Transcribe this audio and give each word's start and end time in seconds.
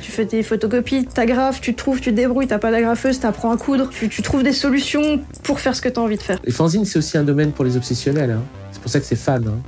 Tu 0.00 0.10
fais 0.10 0.26
tes 0.26 0.42
photocopies, 0.42 1.06
t'agrafes, 1.06 1.60
tu 1.60 1.74
trouves, 1.74 2.00
tu 2.00 2.10
te 2.10 2.14
débrouilles, 2.16 2.46
t'as 2.46 2.58
pas 2.58 2.70
d'agrafeuse, 2.70 3.20
t'apprends 3.20 3.52
à 3.52 3.56
coudre, 3.56 3.88
tu, 3.90 4.08
tu 4.08 4.22
trouves 4.22 4.42
des 4.42 4.52
solutions 4.52 5.20
pour 5.44 5.60
faire 5.60 5.74
ce 5.74 5.80
que 5.80 5.88
t'as 5.88 6.00
envie 6.00 6.16
de 6.16 6.22
faire. 6.22 6.38
Les 6.44 6.52
fanzines, 6.52 6.84
c'est 6.84 6.98
aussi 6.98 7.16
un 7.16 7.22
domaine 7.24 7.52
pour 7.52 7.64
les 7.64 7.76
obsessionnels. 7.76 8.30
hein. 8.32 8.42
C'est 8.72 8.80
pour 8.82 8.90
ça 8.90 9.00
que 9.00 9.06
c'est 9.06 9.16
fan. 9.16 9.44
hein. 9.48 9.58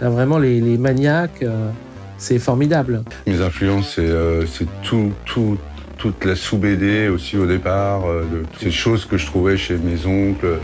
Là, 0.00 0.08
vraiment, 0.10 0.38
les, 0.38 0.60
les 0.60 0.78
maniaques, 0.78 1.42
euh, 1.42 1.68
c'est 2.18 2.38
formidable. 2.38 3.02
Mes 3.26 3.40
influences, 3.40 3.94
c'est 3.96 4.02
euh, 4.02 4.46
c'est 4.46 4.66
tout, 4.82 5.12
tout, 5.24 5.58
toute 5.98 6.24
la 6.24 6.36
sous-BD 6.36 7.08
aussi 7.08 7.36
au 7.36 7.46
départ, 7.46 8.06
euh, 8.08 8.22
de- 8.32 8.44
ces 8.60 8.70
choses 8.70 9.04
que 9.06 9.16
je 9.18 9.26
trouvais 9.26 9.56
chez 9.56 9.76
mes 9.76 10.06
oncles, 10.06 10.58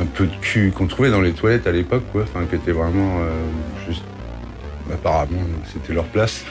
un 0.00 0.06
peu 0.06 0.26
de 0.26 0.34
cul 0.40 0.72
qu'on 0.74 0.86
trouvait 0.86 1.10
dans 1.10 1.20
les 1.20 1.32
toilettes 1.32 1.66
à 1.66 1.72
l'époque, 1.72 2.04
quoi, 2.12 2.22
enfin, 2.22 2.46
qui 2.48 2.56
étaient 2.56 2.72
vraiment 2.72 3.18
euh. 3.20 3.30
Apparemment, 4.90 5.40
c'était 5.72 5.92
leur 5.92 6.04
place. 6.06 6.44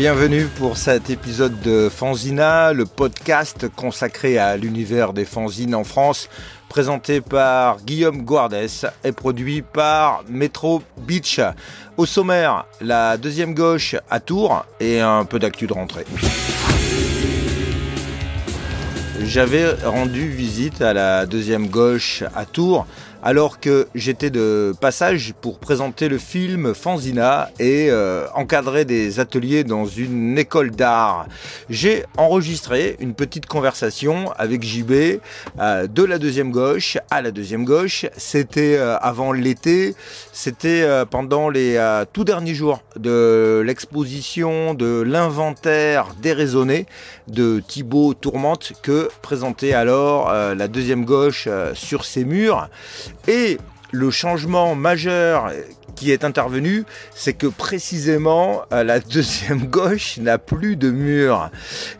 Bienvenue 0.00 0.46
pour 0.46 0.78
cet 0.78 1.10
épisode 1.10 1.60
de 1.60 1.90
Fanzina, 1.90 2.72
le 2.72 2.86
podcast 2.86 3.68
consacré 3.68 4.38
à 4.38 4.56
l'univers 4.56 5.12
des 5.12 5.26
fanzines 5.26 5.74
en 5.74 5.84
France, 5.84 6.30
présenté 6.70 7.20
par 7.20 7.82
Guillaume 7.82 8.22
Guardes 8.22 8.56
et 9.04 9.12
produit 9.12 9.60
par 9.60 10.22
Metro 10.28 10.82
Beach. 10.98 11.40
Au 11.96 12.06
sommaire, 12.06 12.64
la 12.80 13.16
deuxième 13.16 13.54
gauche 13.54 13.96
à 14.08 14.20
Tours 14.20 14.64
et 14.78 15.00
un 15.00 15.24
peu 15.24 15.40
d'actu 15.40 15.66
de 15.66 15.72
rentrée. 15.72 16.04
J'avais 19.22 19.72
rendu 19.84 20.28
visite 20.28 20.80
à 20.80 20.94
la 20.94 21.26
deuxième 21.26 21.66
gauche 21.66 22.22
à 22.34 22.46
Tours 22.46 22.86
alors 23.22 23.60
que 23.60 23.88
j'étais 23.94 24.30
de 24.30 24.74
passage 24.80 25.34
pour 25.40 25.58
présenter 25.58 26.08
le 26.08 26.18
film 26.18 26.74
Fanzina 26.74 27.50
et 27.58 27.88
euh, 27.90 28.26
encadrer 28.34 28.84
des 28.84 29.20
ateliers 29.20 29.64
dans 29.64 29.86
une 29.86 30.38
école 30.38 30.70
d'art. 30.70 31.26
J'ai 31.68 32.04
enregistré 32.16 32.96
une 33.00 33.14
petite 33.14 33.46
conversation 33.46 34.32
avec 34.38 34.62
JB 34.62 35.20
euh, 35.58 35.86
de 35.86 36.02
la 36.02 36.18
deuxième 36.18 36.50
gauche 36.50 36.98
à 37.10 37.22
la 37.22 37.30
deuxième 37.30 37.64
gauche. 37.64 38.06
C'était 38.16 38.76
euh, 38.76 38.96
avant 38.98 39.32
l'été, 39.32 39.94
c'était 40.40 40.84
euh, 40.84 41.04
pendant 41.04 41.50
les 41.50 41.76
euh, 41.76 42.06
tout 42.10 42.24
derniers 42.24 42.54
jours 42.54 42.80
de 42.96 43.62
l'exposition 43.62 44.72
de 44.72 45.02
l'inventaire 45.02 46.14
déraisonné 46.22 46.86
de 47.28 47.60
Thibaut 47.60 48.14
Tourmente 48.14 48.72
que 48.82 49.10
présentait 49.20 49.74
alors 49.74 50.30
euh, 50.30 50.54
la 50.54 50.66
deuxième 50.66 51.04
gauche 51.04 51.46
sur 51.74 52.06
ses 52.06 52.24
murs. 52.24 52.70
Et 53.28 53.58
le 53.92 54.10
changement 54.10 54.74
majeur 54.74 55.52
qui 55.94 56.10
est 56.10 56.24
intervenu, 56.24 56.84
c'est 57.14 57.34
que 57.34 57.46
précisément 57.46 58.62
la 58.70 58.98
deuxième 58.98 59.66
gauche 59.66 60.16
n'a 60.16 60.38
plus 60.38 60.76
de 60.76 60.90
mur. 60.90 61.50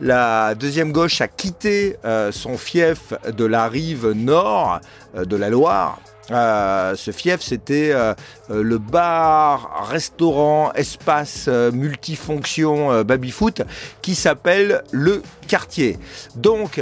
La 0.00 0.55
deuxième 0.55 0.92
gauche 0.92 1.20
a 1.20 1.28
quitté 1.28 1.96
son 2.30 2.56
fief 2.56 3.12
de 3.36 3.44
la 3.44 3.68
rive 3.68 4.12
nord 4.12 4.80
de 5.14 5.36
la 5.36 5.50
Loire. 5.50 5.98
Euh, 6.31 6.95
ce 6.97 7.11
fief, 7.11 7.41
c'était 7.41 7.91
euh, 7.92 8.14
euh, 8.50 8.62
le 8.62 8.78
bar, 8.78 9.86
restaurant, 9.89 10.73
espace 10.75 11.48
multifonction 11.48 13.03
baby-foot 13.03 13.62
qui 14.03 14.14
s'appelle 14.14 14.83
le 14.92 15.23
quartier. 15.48 15.98
Donc, 16.36 16.81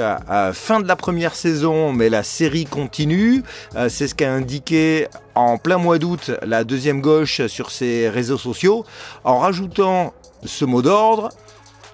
fin 0.53 0.81
de 0.81 0.89
la 0.89 0.97
première 0.97 1.35
saison, 1.35 1.93
mais 1.93 2.09
la 2.09 2.23
série 2.23 2.65
continue. 2.65 3.43
C'est 3.89 4.09
ce 4.09 4.15
qu'a 4.15 4.33
indiqué 4.33 5.09
en 5.35 5.59
plein 5.59 5.79
mois 5.79 5.99
d'août 5.99 6.31
la 6.43 6.65
deuxième 6.65 7.01
gauche 7.01 7.47
sur 7.47 7.71
ses 7.71 8.09
réseaux 8.09 8.39
sociaux, 8.39 8.85
en 9.25 9.39
rajoutant 9.39 10.13
ce 10.45 10.65
mot 10.65 10.83
d'ordre. 10.83 11.31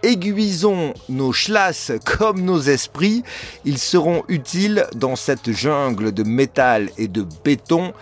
Aiguisons 0.04 0.92
nos 1.08 1.32
chlasses 1.32 1.90
comme 2.04 2.42
nos 2.42 2.60
esprits, 2.60 3.22
ils 3.64 3.78
seront 3.78 4.22
utiles 4.28 4.86
dans 4.94 5.16
cette 5.16 5.50
jungle 5.50 6.12
de 6.12 6.24
métal 6.24 6.90
et 6.98 7.08
de 7.08 7.26
béton 7.42 7.94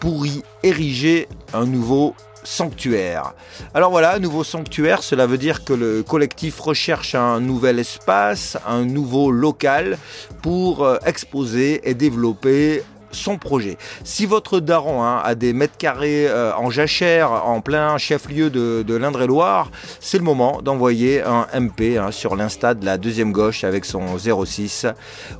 pour 0.00 0.24
y 0.24 0.42
ériger 0.62 1.28
un 1.52 1.66
nouveau 1.66 2.14
sanctuaire. 2.44 3.34
Alors 3.74 3.90
voilà, 3.90 4.18
nouveau 4.18 4.42
sanctuaire, 4.42 5.02
cela 5.02 5.26
veut 5.26 5.36
dire 5.36 5.62
que 5.62 5.74
le 5.74 6.02
collectif 6.02 6.58
recherche 6.60 7.14
un 7.14 7.40
nouvel 7.40 7.78
espace, 7.78 8.56
un 8.66 8.86
nouveau 8.86 9.30
local 9.30 9.98
pour 10.40 10.86
euh, 10.86 10.96
exposer 11.04 11.82
et 11.84 11.92
développer 11.92 12.82
son 13.12 13.38
projet. 13.38 13.76
Si 14.04 14.26
votre 14.26 14.60
daron 14.60 15.02
hein, 15.02 15.20
a 15.24 15.34
des 15.34 15.52
mètres 15.52 15.76
carrés 15.76 16.26
euh, 16.28 16.52
en 16.56 16.70
jachère 16.70 17.32
en 17.32 17.60
plein 17.60 17.98
chef-lieu 17.98 18.50
de, 18.50 18.94
l'Indre-et-Loire, 18.94 19.70
c'est 20.00 20.18
le 20.18 20.24
moment 20.24 20.60
d'envoyer 20.62 21.22
un 21.22 21.46
MP 21.58 21.96
hein, 21.98 22.10
sur 22.10 22.36
l'insta 22.36 22.74
de 22.74 22.84
la 22.84 22.98
deuxième 22.98 23.32
gauche 23.32 23.64
avec 23.64 23.84
son 23.84 24.18
06 24.18 24.86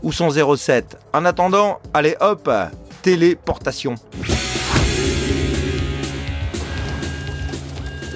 ou 0.02 0.12
son 0.12 0.30
07. 0.30 0.98
En 1.12 1.24
attendant, 1.24 1.80
allez 1.94 2.16
hop, 2.20 2.50
téléportation. 3.02 3.94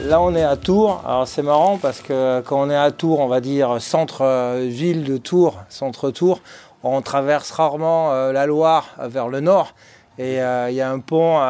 Là, 0.07 0.21
on 0.21 0.35
est 0.35 0.43
à 0.43 0.57
Tours. 0.57 1.03
Alors, 1.07 1.27
c'est 1.27 1.43
marrant 1.43 1.79
parce 1.79 2.01
que 2.01 2.43
quand 2.43 2.61
on 2.61 2.69
est 2.69 2.77
à 2.77 2.91
Tours, 2.91 3.21
on 3.21 3.27
va 3.27 3.41
dire 3.41 3.81
centre-ville 3.81 5.03
de 5.03 5.17
Tours, 5.17 5.63
centre-Tours, 5.71 6.41
on 6.85 7.03
traverse 7.03 7.51
rarement 7.51 8.13
euh, 8.13 8.33
la 8.33 8.47
Loire 8.47 8.95
euh, 9.01 9.09
vers 9.09 9.29
le 9.29 9.41
nord. 9.41 9.75
Et 10.17 10.41
euh, 10.41 10.71
il 10.71 10.77
y 10.77 10.81
a 10.81 10.89
un 10.89 11.01
pont, 11.01 11.41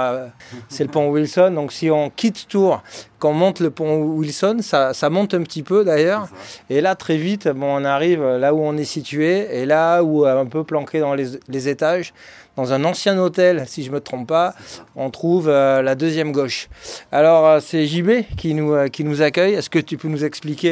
c'est 0.71 0.84
le 0.84 0.91
pont 0.91 1.11
Wilson. 1.11 1.50
Donc, 1.50 1.71
si 1.71 1.91
on 1.91 2.09
quitte 2.09 2.49
Tours, 2.49 2.83
qu'on 3.19 3.34
monte 3.34 3.61
le 3.61 3.69
pont 3.69 3.99
Wilson, 3.99 4.61
ça, 4.62 5.11
monte 5.11 5.34
un 5.34 5.43
petit 5.43 5.62
peu 5.62 5.84
d'ailleurs. 5.84 6.28
Et 6.71 6.81
là, 6.81 6.95
très 6.95 7.19
vite, 7.19 7.47
on 7.61 7.84
arrive 7.84 8.25
là 8.25 8.55
où 8.55 8.61
on 8.62 8.75
est 8.78 8.87
situé. 8.87 9.61
Et 9.61 9.67
là 9.67 10.03
où, 10.03 10.25
un 10.25 10.47
peu 10.47 10.65
planqué 10.65 11.00
dans 11.00 11.12
les 11.12 11.69
étages, 11.69 12.15
dans 12.56 12.72
un 12.72 12.84
ancien 12.84 13.19
hôtel, 13.19 13.65
si 13.66 13.82
je 13.82 13.91
me 13.91 14.00
trompe 14.00 14.28
pas, 14.28 14.54
on 14.94 15.10
trouve 15.10 15.48
euh, 15.48 15.82
la 15.82 15.94
deuxième 15.94 16.31
gauche. 16.31 16.69
Alors, 17.10 17.47
euh, 17.47 17.60
c'est 17.60 17.87
JB 17.87 18.37
qui 18.37 18.54
nous, 18.54 18.72
euh, 18.72 18.88
qui 18.88 19.03
nous 19.03 19.22
accueille. 19.22 19.54
Est-ce 19.54 19.70
que 19.70 19.81
tu 19.81 19.97
peux 19.97 20.09
nous 20.09 20.25
expliquer 20.25 20.65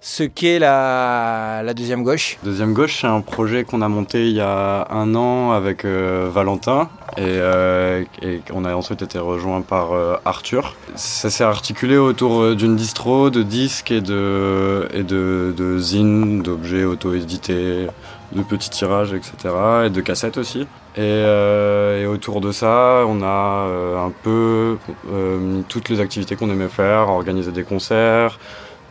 ce 0.00 0.24
qu'est 0.24 0.58
la, 0.58 1.62
deuxième 1.74 2.02
gauche? 2.02 2.38
Deuxième 2.42 2.72
gauche, 2.72 3.00
c'est 3.00 3.06
un 3.06 3.20
projet 3.20 3.64
qu'on 3.64 3.82
a 3.82 3.88
monté 3.88 4.28
il 4.28 4.36
y 4.36 4.40
a 4.40 4.86
un 4.90 5.14
an 5.14 5.52
avec 5.52 5.84
Valentin 5.84 6.88
et, 7.16 7.38
et 8.22 8.40
on 8.52 8.64
a 8.64 8.74
ensuite 8.74 9.02
été 9.02 9.18
rejoint 9.18 9.60
par 9.60 9.90
Arthur. 10.24 10.74
Ça 10.94 11.30
s'est 11.30 11.44
articulé 11.44 11.96
autour 11.96 12.54
d'une 12.54 12.76
distro, 12.76 13.30
de 13.30 13.42
disques 13.42 13.90
et 13.90 14.00
de, 14.00 14.88
et 14.92 15.02
de, 15.02 15.54
de 15.56 15.78
zines, 15.78 16.42
d'objets 16.42 16.84
auto-édités, 16.84 17.86
de 18.32 18.42
petits 18.42 18.70
tirages, 18.70 19.12
etc. 19.12 19.54
et 19.86 19.90
de 19.90 20.00
cassettes 20.00 20.38
aussi. 20.38 20.66
Et, 20.96 21.00
euh, 21.00 22.02
et 22.02 22.06
autour 22.06 22.40
de 22.40 22.52
ça, 22.52 23.04
on 23.06 23.22
a 23.22 23.66
euh, 23.68 23.98
un 23.98 24.10
peu 24.22 24.78
euh, 25.12 25.60
toutes 25.68 25.90
les 25.90 26.00
activités 26.00 26.36
qu'on 26.36 26.50
aimait 26.50 26.68
faire, 26.68 27.08
organiser 27.08 27.52
des 27.52 27.64
concerts, 27.64 28.38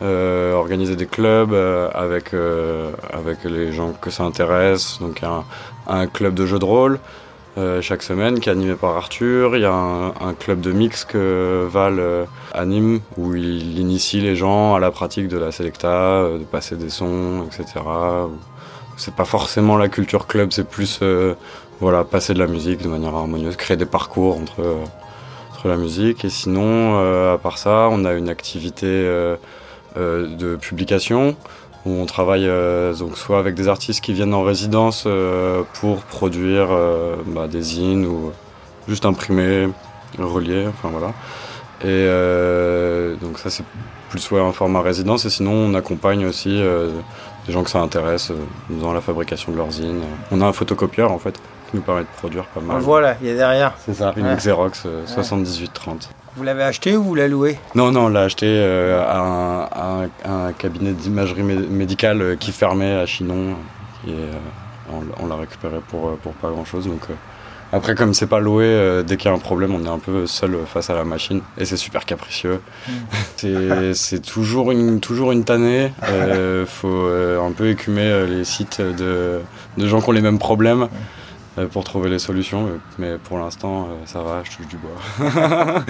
organiser 0.00 0.94
des 0.94 1.06
clubs 1.06 1.54
avec, 1.94 2.34
avec 3.12 3.44
les 3.44 3.72
gens 3.72 3.92
que 3.92 4.10
ça 4.10 4.24
intéresse. 4.24 4.98
Donc 5.00 5.22
un, 5.22 5.44
un 5.88 6.06
club 6.06 6.34
de 6.34 6.44
jeux 6.44 6.58
de 6.58 6.66
rôle 6.66 6.98
chaque 7.80 8.02
semaine 8.02 8.38
qui 8.38 8.50
est 8.50 8.52
animé 8.52 8.74
par 8.74 8.94
Arthur. 8.94 9.56
Il 9.56 9.62
y 9.62 9.64
a 9.64 9.72
un, 9.72 10.08
un 10.08 10.34
club 10.38 10.60
de 10.60 10.70
mix 10.70 11.06
que 11.06 11.66
Val 11.70 11.98
anime 12.52 13.00
où 13.16 13.34
il 13.34 13.78
initie 13.78 14.20
les 14.20 14.36
gens 14.36 14.74
à 14.74 14.80
la 14.80 14.90
pratique 14.90 15.28
de 15.28 15.38
la 15.38 15.50
selecta, 15.50 16.28
de 16.28 16.44
passer 16.44 16.76
des 16.76 16.90
sons, 16.90 17.46
etc. 17.46 17.80
C'est 18.96 19.14
pas 19.14 19.26
forcément 19.26 19.76
la 19.76 19.88
culture 19.88 20.26
club, 20.26 20.52
c'est 20.52 20.66
plus 20.66 21.00
euh, 21.02 21.34
voilà, 21.80 22.02
passer 22.02 22.32
de 22.32 22.38
la 22.38 22.46
musique 22.46 22.82
de 22.82 22.88
manière 22.88 23.14
harmonieuse, 23.14 23.56
créer 23.56 23.76
des 23.76 23.84
parcours 23.84 24.38
entre, 24.38 24.60
euh, 24.60 24.84
entre 25.52 25.68
la 25.68 25.76
musique. 25.76 26.24
Et 26.24 26.30
sinon, 26.30 26.94
euh, 26.96 27.34
à 27.34 27.38
part 27.38 27.58
ça, 27.58 27.88
on 27.90 28.04
a 28.06 28.14
une 28.14 28.30
activité 28.30 28.86
de 29.96 30.56
publication 30.56 31.36
où 31.84 31.90
on 31.90 32.06
travaille 32.06 32.50
donc 32.98 33.16
soit 33.16 33.38
avec 33.38 33.54
des 33.54 33.68
artistes 33.68 34.02
qui 34.02 34.12
viennent 34.12 34.34
en 34.34 34.42
résidence 34.42 35.06
pour 35.74 35.98
produire 36.02 36.68
bah, 37.26 37.48
des 37.48 37.62
zines 37.62 38.04
ou 38.04 38.32
juste 38.88 39.06
imprimer, 39.06 39.68
relier, 40.18 40.66
enfin 40.66 40.90
voilà. 40.90 41.14
Et 41.84 42.06
donc 43.22 43.38
ça 43.38 43.48
c'est 43.50 43.64
plus 44.10 44.30
ouais, 44.32 44.40
un 44.40 44.52
format 44.52 44.82
résidence 44.82 45.24
et 45.24 45.30
sinon 45.30 45.52
on 45.52 45.74
accompagne 45.74 46.26
aussi 46.26 46.60
des 47.46 47.52
gens 47.52 47.62
que 47.62 47.70
ça 47.70 47.80
intéresse 47.80 48.30
euh, 48.30 48.36
dans 48.70 48.92
la 48.92 49.00
fabrication 49.00 49.52
de 49.52 49.56
leurs 49.56 49.70
zines. 49.70 50.02
On 50.32 50.40
a 50.40 50.46
un 50.46 50.52
photocopieur 50.52 51.12
en 51.12 51.18
fait 51.18 51.34
qui 51.70 51.76
nous 51.76 51.82
permet 51.82 52.02
de 52.02 52.06
produire 52.18 52.44
pas 52.46 52.60
mal. 52.60 52.76
le 52.76 52.82
voit 52.82 53.00
là, 53.00 53.16
il 53.22 53.28
est 53.28 53.36
derrière. 53.36 53.74
C'est 53.84 53.94
ça, 53.94 54.12
une 54.16 54.26
Ouais. 54.26 54.36
Xerox 54.36 54.82
euh, 54.86 55.04
7830. 55.06 56.10
Vous 56.36 56.42
l'avez 56.42 56.64
acheté 56.64 56.96
ou 56.96 57.02
vous 57.02 57.14
l'avez 57.14 57.28
loué 57.30 57.58
Non, 57.74 57.90
non, 57.92 58.06
on 58.06 58.08
l'a 58.08 58.22
acheté 58.22 58.46
euh, 58.46 59.02
à, 59.02 59.18
un, 59.18 59.60
à 59.62 60.04
un- 60.28 60.48
un 60.48 60.52
cabinet 60.52 60.92
d'imagerie 60.92 61.42
mé- 61.42 61.66
médicale 61.68 62.20
euh, 62.20 62.36
qui 62.36 62.52
fermait 62.52 62.92
à 62.94 63.06
Chinon. 63.06 63.54
Et 64.06 64.10
euh, 64.10 64.32
on, 65.20 65.26
l'a 65.26 65.34
récupéré 65.36 65.78
pour, 65.88 66.08
euh, 66.08 66.18
pour 66.22 66.32
pas 66.34 66.50
grand 66.50 66.64
chose. 66.64 66.86
Donc, 66.86 67.00
euh, 67.10 67.14
après, 67.72 67.94
comme 67.94 68.14
c'est 68.14 68.26
pas 68.26 68.38
loué, 68.40 68.64
euh, 68.64 69.02
dès 69.02 69.16
qu'il 69.16 69.30
y 69.30 69.32
a 69.32 69.36
un 69.36 69.40
problème, 69.40 69.74
on 69.74 69.84
est 69.84 69.88
un 69.88 69.98
peu 69.98 70.26
seul 70.26 70.56
face 70.66 70.88
à 70.90 70.94
la 70.94 71.04
machine. 71.04 71.40
Et 71.58 71.64
c'est 71.64 71.76
super 71.76 72.04
capricieux. 72.04 72.60
C'est- 73.36 73.94
c'est 73.94 74.20
toujours 74.20 74.70
une, 74.72 75.00
toujours 75.00 75.32
une 75.32 75.44
tannée. 75.44 75.92
Il 76.08 76.66
faut 76.66 76.88
euh, 76.88 77.40
un 77.46 77.52
peu 77.52 77.68
écumer 77.68 78.02
euh, 78.06 78.26
les 78.26 78.44
sites 78.44 78.80
de, 78.80 79.40
de 79.76 79.86
gens 79.86 80.00
qui 80.00 80.08
ont 80.08 80.12
les 80.12 80.22
mêmes 80.22 80.38
problèmes. 80.38 80.88
euh, 81.58 81.66
Pour 81.66 81.84
trouver 81.84 82.08
les 82.10 82.18
solutions, 82.18 82.66
Euh, 82.66 82.78
mais 82.98 83.18
pour 83.18 83.38
l'instant 83.38 83.88
euh, 83.90 83.94
ça 84.06 84.20
va, 84.20 84.42
je 84.44 84.56
touche 84.56 84.68
du 84.68 84.76
bois. 84.78 84.98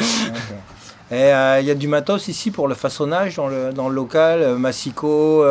Et 1.10 1.32
euh, 1.32 1.60
il 1.60 1.66
y 1.66 1.70
a 1.70 1.74
du 1.76 1.86
matos 1.86 2.26
ici 2.26 2.50
pour 2.50 2.66
le 2.66 2.74
façonnage 2.74 3.36
dans 3.36 3.46
le, 3.46 3.72
dans 3.72 3.88
le 3.88 3.94
local, 3.94 4.40
euh, 4.42 4.56
massicot, 4.56 5.44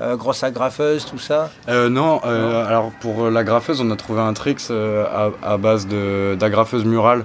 euh, 0.00 0.16
grosse 0.16 0.42
agrafeuse, 0.44 1.04
tout 1.06 1.18
ça. 1.18 1.50
Euh, 1.68 1.88
non, 1.88 2.20
euh, 2.24 2.66
alors 2.66 2.90
pour 3.00 3.30
la 3.30 3.44
graffeuse, 3.44 3.80
on 3.80 3.90
a 3.90 3.96
trouvé 3.96 4.20
un 4.20 4.32
tricks 4.34 4.60
euh, 4.70 5.04
à, 5.42 5.52
à 5.54 5.56
base 5.56 5.86
d'agrafeuse 5.86 6.84
murale 6.84 7.24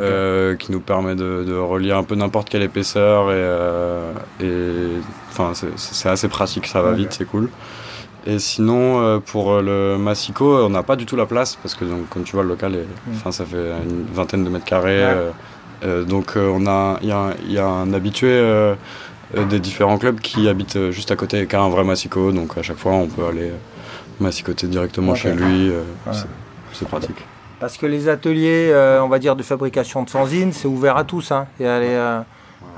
euh, 0.00 0.54
qui 0.56 0.70
nous 0.70 0.80
permet 0.80 1.14
de, 1.16 1.44
de 1.46 1.54
relier 1.56 1.92
un 1.92 2.04
peu 2.04 2.14
n'importe 2.14 2.48
quelle 2.48 2.62
épaisseur 2.62 3.30
et, 3.30 3.34
euh, 3.34 4.12
et 4.40 5.00
enfin 5.30 5.52
c'est- 5.76 6.08
assez 6.08 6.28
pratique, 6.28 6.66
ça 6.66 6.80
va 6.82 6.92
vite, 6.92 7.12
c'est 7.12 7.24
cool. 7.24 7.48
Et 8.26 8.38
sinon, 8.38 9.00
euh, 9.00 9.18
pour 9.18 9.60
le 9.62 9.96
massicot, 9.96 10.64
on 10.66 10.68
n'a 10.70 10.82
pas 10.82 10.94
du 10.96 11.06
tout 11.06 11.16
la 11.16 11.24
place 11.26 11.56
parce 11.56 11.74
que 11.74 11.84
donc, 11.86 12.08
comme 12.10 12.22
tu 12.22 12.32
vois, 12.34 12.42
le 12.42 12.50
local, 12.50 12.74
est, 12.74 12.86
enfin, 13.14 13.32
ça 13.32 13.44
fait 13.46 13.56
une 13.82 14.04
vingtaine 14.12 14.44
de 14.44 14.50
mètres 14.50 14.66
carrés. 14.66 14.98
Ouais. 14.98 15.12
euh, 15.14 15.30
euh, 15.82 16.04
donc 16.04 16.36
euh, 16.36 16.52
on 16.54 16.66
a, 16.66 16.98
il 17.00 17.08
y, 17.08 17.12
a 17.12 17.16
un- 17.18 17.34
il 17.46 17.52
y 17.52 17.58
a 17.58 17.66
un 17.66 17.94
habitué 17.94 18.28
des 19.34 19.60
différents 19.60 19.98
clubs 19.98 20.20
qui 20.20 20.48
habitent 20.48 20.76
euh, 20.76 20.90
juste 20.90 21.10
à 21.10 21.16
côté 21.16 21.40
et 21.40 21.46
qui 21.46 21.56
a 21.56 21.60
un 21.62 21.68
vrai 21.68 21.84
massicot. 21.84 22.32
Donc 22.32 22.56
à 22.58 22.62
chaque 22.62 22.78
fois, 22.78 22.92
on 22.92 23.06
peut 23.06 23.24
aller 23.26 23.50
euh, 23.50 23.56
massicoter 24.18 24.66
directement 24.66 25.14
chez 25.14 25.32
lui. 25.32 25.70
euh, 25.70 25.82
Ouais. 26.06 26.12
c'est- 26.72 26.84
pratique. 26.86 27.16
Parce 27.58 27.76
que 27.76 27.84
les 27.86 28.08
ateliers, 28.08 28.70
euh, 28.72 29.02
on 29.02 29.08
va 29.08 29.18
dire, 29.18 29.36
de 29.36 29.42
fabrication 29.42 30.02
de 30.02 30.08
fanzines, 30.10 30.52
c'est 30.52 30.66
ouvert 30.68 30.96
à 30.96 31.04
tous. 31.04 31.30
Hein. 31.30 31.46
Et 31.60 31.66
aller, 31.66 31.88
euh, 31.90 32.20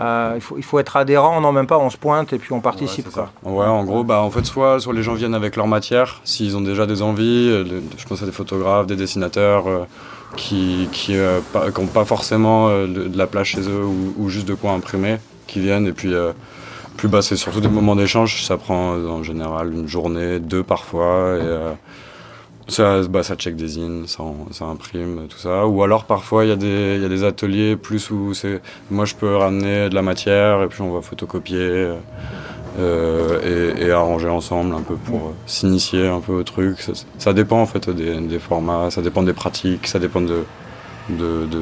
euh, 0.00 0.32
il, 0.34 0.40
faut, 0.40 0.56
il 0.58 0.64
faut 0.64 0.78
être 0.80 0.96
adhérent, 0.96 1.40
non 1.40 1.52
même 1.52 1.68
pas, 1.68 1.78
on 1.78 1.88
se 1.88 1.96
pointe 1.96 2.32
et 2.32 2.38
puis 2.38 2.52
on 2.52 2.60
participe. 2.60 3.06
Ouais, 3.06 3.12
quoi. 3.12 3.30
Ouais, 3.44 3.66
en 3.66 3.84
gros, 3.84 4.02
bah, 4.02 4.20
en 4.20 4.30
fait, 4.30 4.44
soit, 4.44 4.80
soit 4.80 4.92
les 4.92 5.02
gens 5.04 5.14
viennent 5.14 5.34
avec 5.36 5.54
leur 5.56 5.68
matière, 5.68 6.20
s'ils 6.24 6.56
ont 6.56 6.60
déjà 6.62 6.86
des 6.86 7.00
envies. 7.02 7.48
euh, 7.50 7.80
je 7.96 8.04
pense 8.06 8.22
à 8.22 8.26
des 8.26 8.32
photographes, 8.32 8.86
des 8.88 8.96
dessinateurs 8.96 9.68
euh, 9.68 9.84
qui 10.36 10.88
qui 10.90 11.16
euh, 11.16 11.40
pas- 11.52 11.70
qui 11.70 11.78
ont 11.80 11.86
pas 11.86 12.04
forcément 12.04 12.68
euh, 12.68 12.86
de, 12.88 13.04
de 13.08 13.18
la 13.18 13.26
place 13.28 13.46
chez 13.48 13.60
eux 13.60 13.84
ou, 13.84 14.14
ou 14.18 14.28
juste 14.30 14.48
de 14.48 14.54
quoi 14.54 14.72
imprimer, 14.72 15.18
qui 15.46 15.60
viennent. 15.60 15.86
Et 15.86 15.92
puis, 15.92 16.14
euh, 16.14 16.32
plus 16.96 17.08
bah, 17.08 17.22
c'est 17.22 17.36
surtout 17.36 17.60
des 17.60 17.68
moments 17.68 17.96
d'échange. 17.96 18.44
Ça 18.44 18.56
prend 18.56 18.94
en 18.94 19.22
général 19.22 19.72
une 19.72 19.88
journée, 19.88 20.38
deux 20.40 20.62
parfois. 20.62 21.36
Et, 21.38 21.42
euh, 21.42 21.72
ça, 22.68 23.02
bah, 23.08 23.22
ça 23.22 23.34
check 23.34 23.56
des 23.56 23.78
in, 23.78 24.06
ça, 24.06 24.22
ça 24.52 24.66
imprime, 24.66 25.26
tout 25.28 25.38
ça. 25.38 25.66
Ou 25.66 25.82
alors 25.82 26.04
parfois 26.04 26.44
il 26.44 26.48
y, 26.48 26.52
a 26.52 26.56
des- 26.56 26.98
y 27.00 27.04
a 27.04 27.08
des 27.08 27.24
ateliers 27.24 27.76
plus 27.76 28.10
où 28.10 28.34
c'est 28.34 28.60
moi 28.90 29.04
je 29.04 29.14
peux 29.16 29.36
ramener 29.36 29.88
de 29.88 29.94
la 29.94 30.02
matière 30.02 30.62
et 30.62 30.68
puis 30.68 30.80
on 30.82 30.92
va 30.94 31.00
photocopier 31.02 31.90
euh, 32.78 33.76
et, 33.78 33.90
arranger 33.90 34.28
ensemble 34.28 34.74
un 34.74 34.80
peu 34.80 34.94
pour 34.94 35.34
s'initier 35.46 36.06
un 36.06 36.20
peu 36.20 36.32
au 36.32 36.42
truc. 36.44 36.78
Ça, 37.18 37.32
dépend 37.32 37.60
en 37.60 37.66
fait 37.66 37.90
des 37.90 38.38
formats, 38.38 38.90
ça 38.90 39.02
dépend 39.02 39.22
des 39.22 39.34
pratiques, 39.34 39.86
ça 39.86 39.98
dépend 39.98 40.20
de, 40.20 40.44
de, 41.08 41.46
de, 41.46 41.60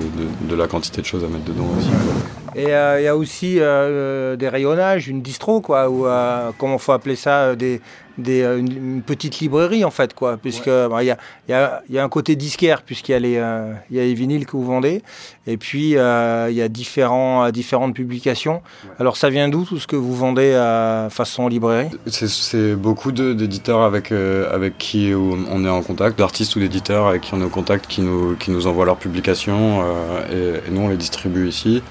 de- 0.48 0.54
la 0.56 0.66
quantité 0.68 1.00
de 1.00 1.06
choses 1.06 1.24
à 1.24 1.28
mettre 1.28 1.44
dedans 1.44 1.66
aussi. 1.78 1.88
quoi. 1.88 2.60
Et 2.62 2.74
euh, 2.74 3.00
il 3.00 3.04
y 3.04 3.08
a 3.08 3.16
aussi 3.16 3.56
euh, 3.60 4.36
des 4.36 4.48
rayonnages, 4.48 5.08
une 5.08 5.22
distro, 5.22 5.60
quoi, 5.60 5.88
ou 5.88 6.06
euh, 6.06 6.50
comment 6.58 6.78
faut 6.78 6.92
appeler 6.92 7.16
ça, 7.16 7.42
euh, 7.42 7.54
des, 7.54 7.80
des, 8.18 8.42
euh, 8.42 8.58
une, 8.58 8.72
une 8.96 9.02
petite 9.02 9.40
librairie 9.40 9.84
en 9.84 9.90
fait, 9.90 10.14
quoi, 10.14 10.36
puisque 10.36 10.68
bah, 10.68 11.02
il 11.02 11.06
y, 11.06 11.10
a, 11.10 11.18
y, 11.48 11.52
a, 11.52 11.82
y 11.90 11.98
a 11.98 12.04
un 12.04 12.08
côté 12.08 12.36
disquaire 12.36 12.82
puisqu'il 12.82 13.12
y 13.12 13.14
a 13.14 13.18
les, 13.18 13.36
euh, 13.36 13.72
il 13.90 13.96
y 13.96 14.00
a 14.00 14.02
les 14.04 14.14
vinyles 14.14 14.46
que 14.46 14.52
vous 14.52 14.64
vendez, 14.64 15.02
et 15.46 15.56
puis 15.56 15.96
euh, 15.96 16.48
il 16.50 16.56
y 16.56 16.62
a 16.62 16.68
différents, 16.68 17.44
euh, 17.44 17.50
différentes 17.50 17.94
publications. 17.94 18.62
Alors 18.98 19.16
ça 19.16 19.30
vient 19.30 19.48
d'où 19.48 19.64
tout 19.64 19.78
ce 19.78 19.86
que 19.86 19.96
vous 19.96 20.14
vendez 20.14 20.54
à 20.54 21.08
façon 21.10 21.48
librairie? 21.48 21.88
C'est- 22.06 22.74
beaucoup 22.76 23.12
d'éditeurs 23.12 23.82
avec, 23.82 24.12
euh, 24.12 24.54
avec 24.54 24.76
qui 24.78 25.12
on 25.14 25.64
est 25.64 25.68
en 25.68 25.82
contact, 25.82 26.18
d'artistes 26.18 26.56
ou 26.56 26.60
d'éditeurs 26.60 27.06
avec 27.06 27.22
qui 27.22 27.34
on 27.34 27.40
est 27.40 27.44
en 27.44 27.48
contact, 27.48 27.86
qui 27.86 28.00
nous, 28.02 28.36
qui 28.36 28.50
nous 28.50 28.66
envoient 28.66 28.84
leurs 28.86 28.96
publications 28.98 29.82
euh, 29.82 30.60
et, 30.64 30.68
et 30.68 30.70
nous 30.70 30.82
on 30.82 30.88
les 30.88 30.96
distribue 30.96 31.48
ici. 31.48 31.82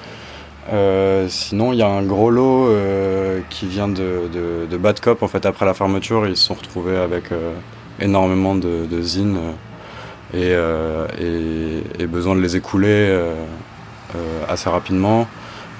Euh, 0.71 1.27
sinon, 1.29 1.73
il 1.73 1.79
y 1.79 1.81
a 1.81 1.87
un 1.87 2.03
gros 2.03 2.29
lot 2.29 2.67
euh, 2.67 3.39
qui 3.49 3.65
vient 3.65 3.87
de, 3.87 4.29
de, 4.31 4.67
de 4.69 4.77
Bad 4.77 4.99
Cop. 4.99 5.23
En 5.23 5.27
fait, 5.27 5.45
après 5.45 5.65
la 5.65 5.73
fermeture, 5.73 6.27
ils 6.27 6.37
se 6.37 6.45
sont 6.45 6.53
retrouvés 6.53 6.97
avec 6.97 7.31
euh, 7.31 7.53
énormément 7.99 8.55
de, 8.55 8.85
de 8.85 9.01
zines 9.01 9.39
et, 10.33 10.51
et, 11.19 11.83
et 11.97 12.05
besoin 12.07 12.35
de 12.35 12.41
les 12.41 12.55
écouler 12.55 13.19
assez 14.47 14.69
rapidement. 14.69 15.27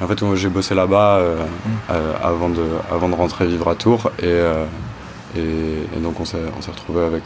En 0.02 0.08
fait, 0.08 0.18
j'ai 0.36 0.50
bossé 0.50 0.74
là-bas 0.74 1.18
euh, 1.18 1.46
avant, 2.24 2.50
de, 2.50 2.64
avant 2.92 3.10
de 3.10 3.16
rentrer 3.16 3.46
vivre 3.46 3.68
à 3.70 3.76
Tours. 3.76 4.10
Et, 4.24 4.42
et, 5.38 5.42
et 5.96 6.00
donc, 6.02 6.20
on 6.20 6.26
s'est 6.26 6.38
retrouvé 6.68 7.04
avec 7.04 7.24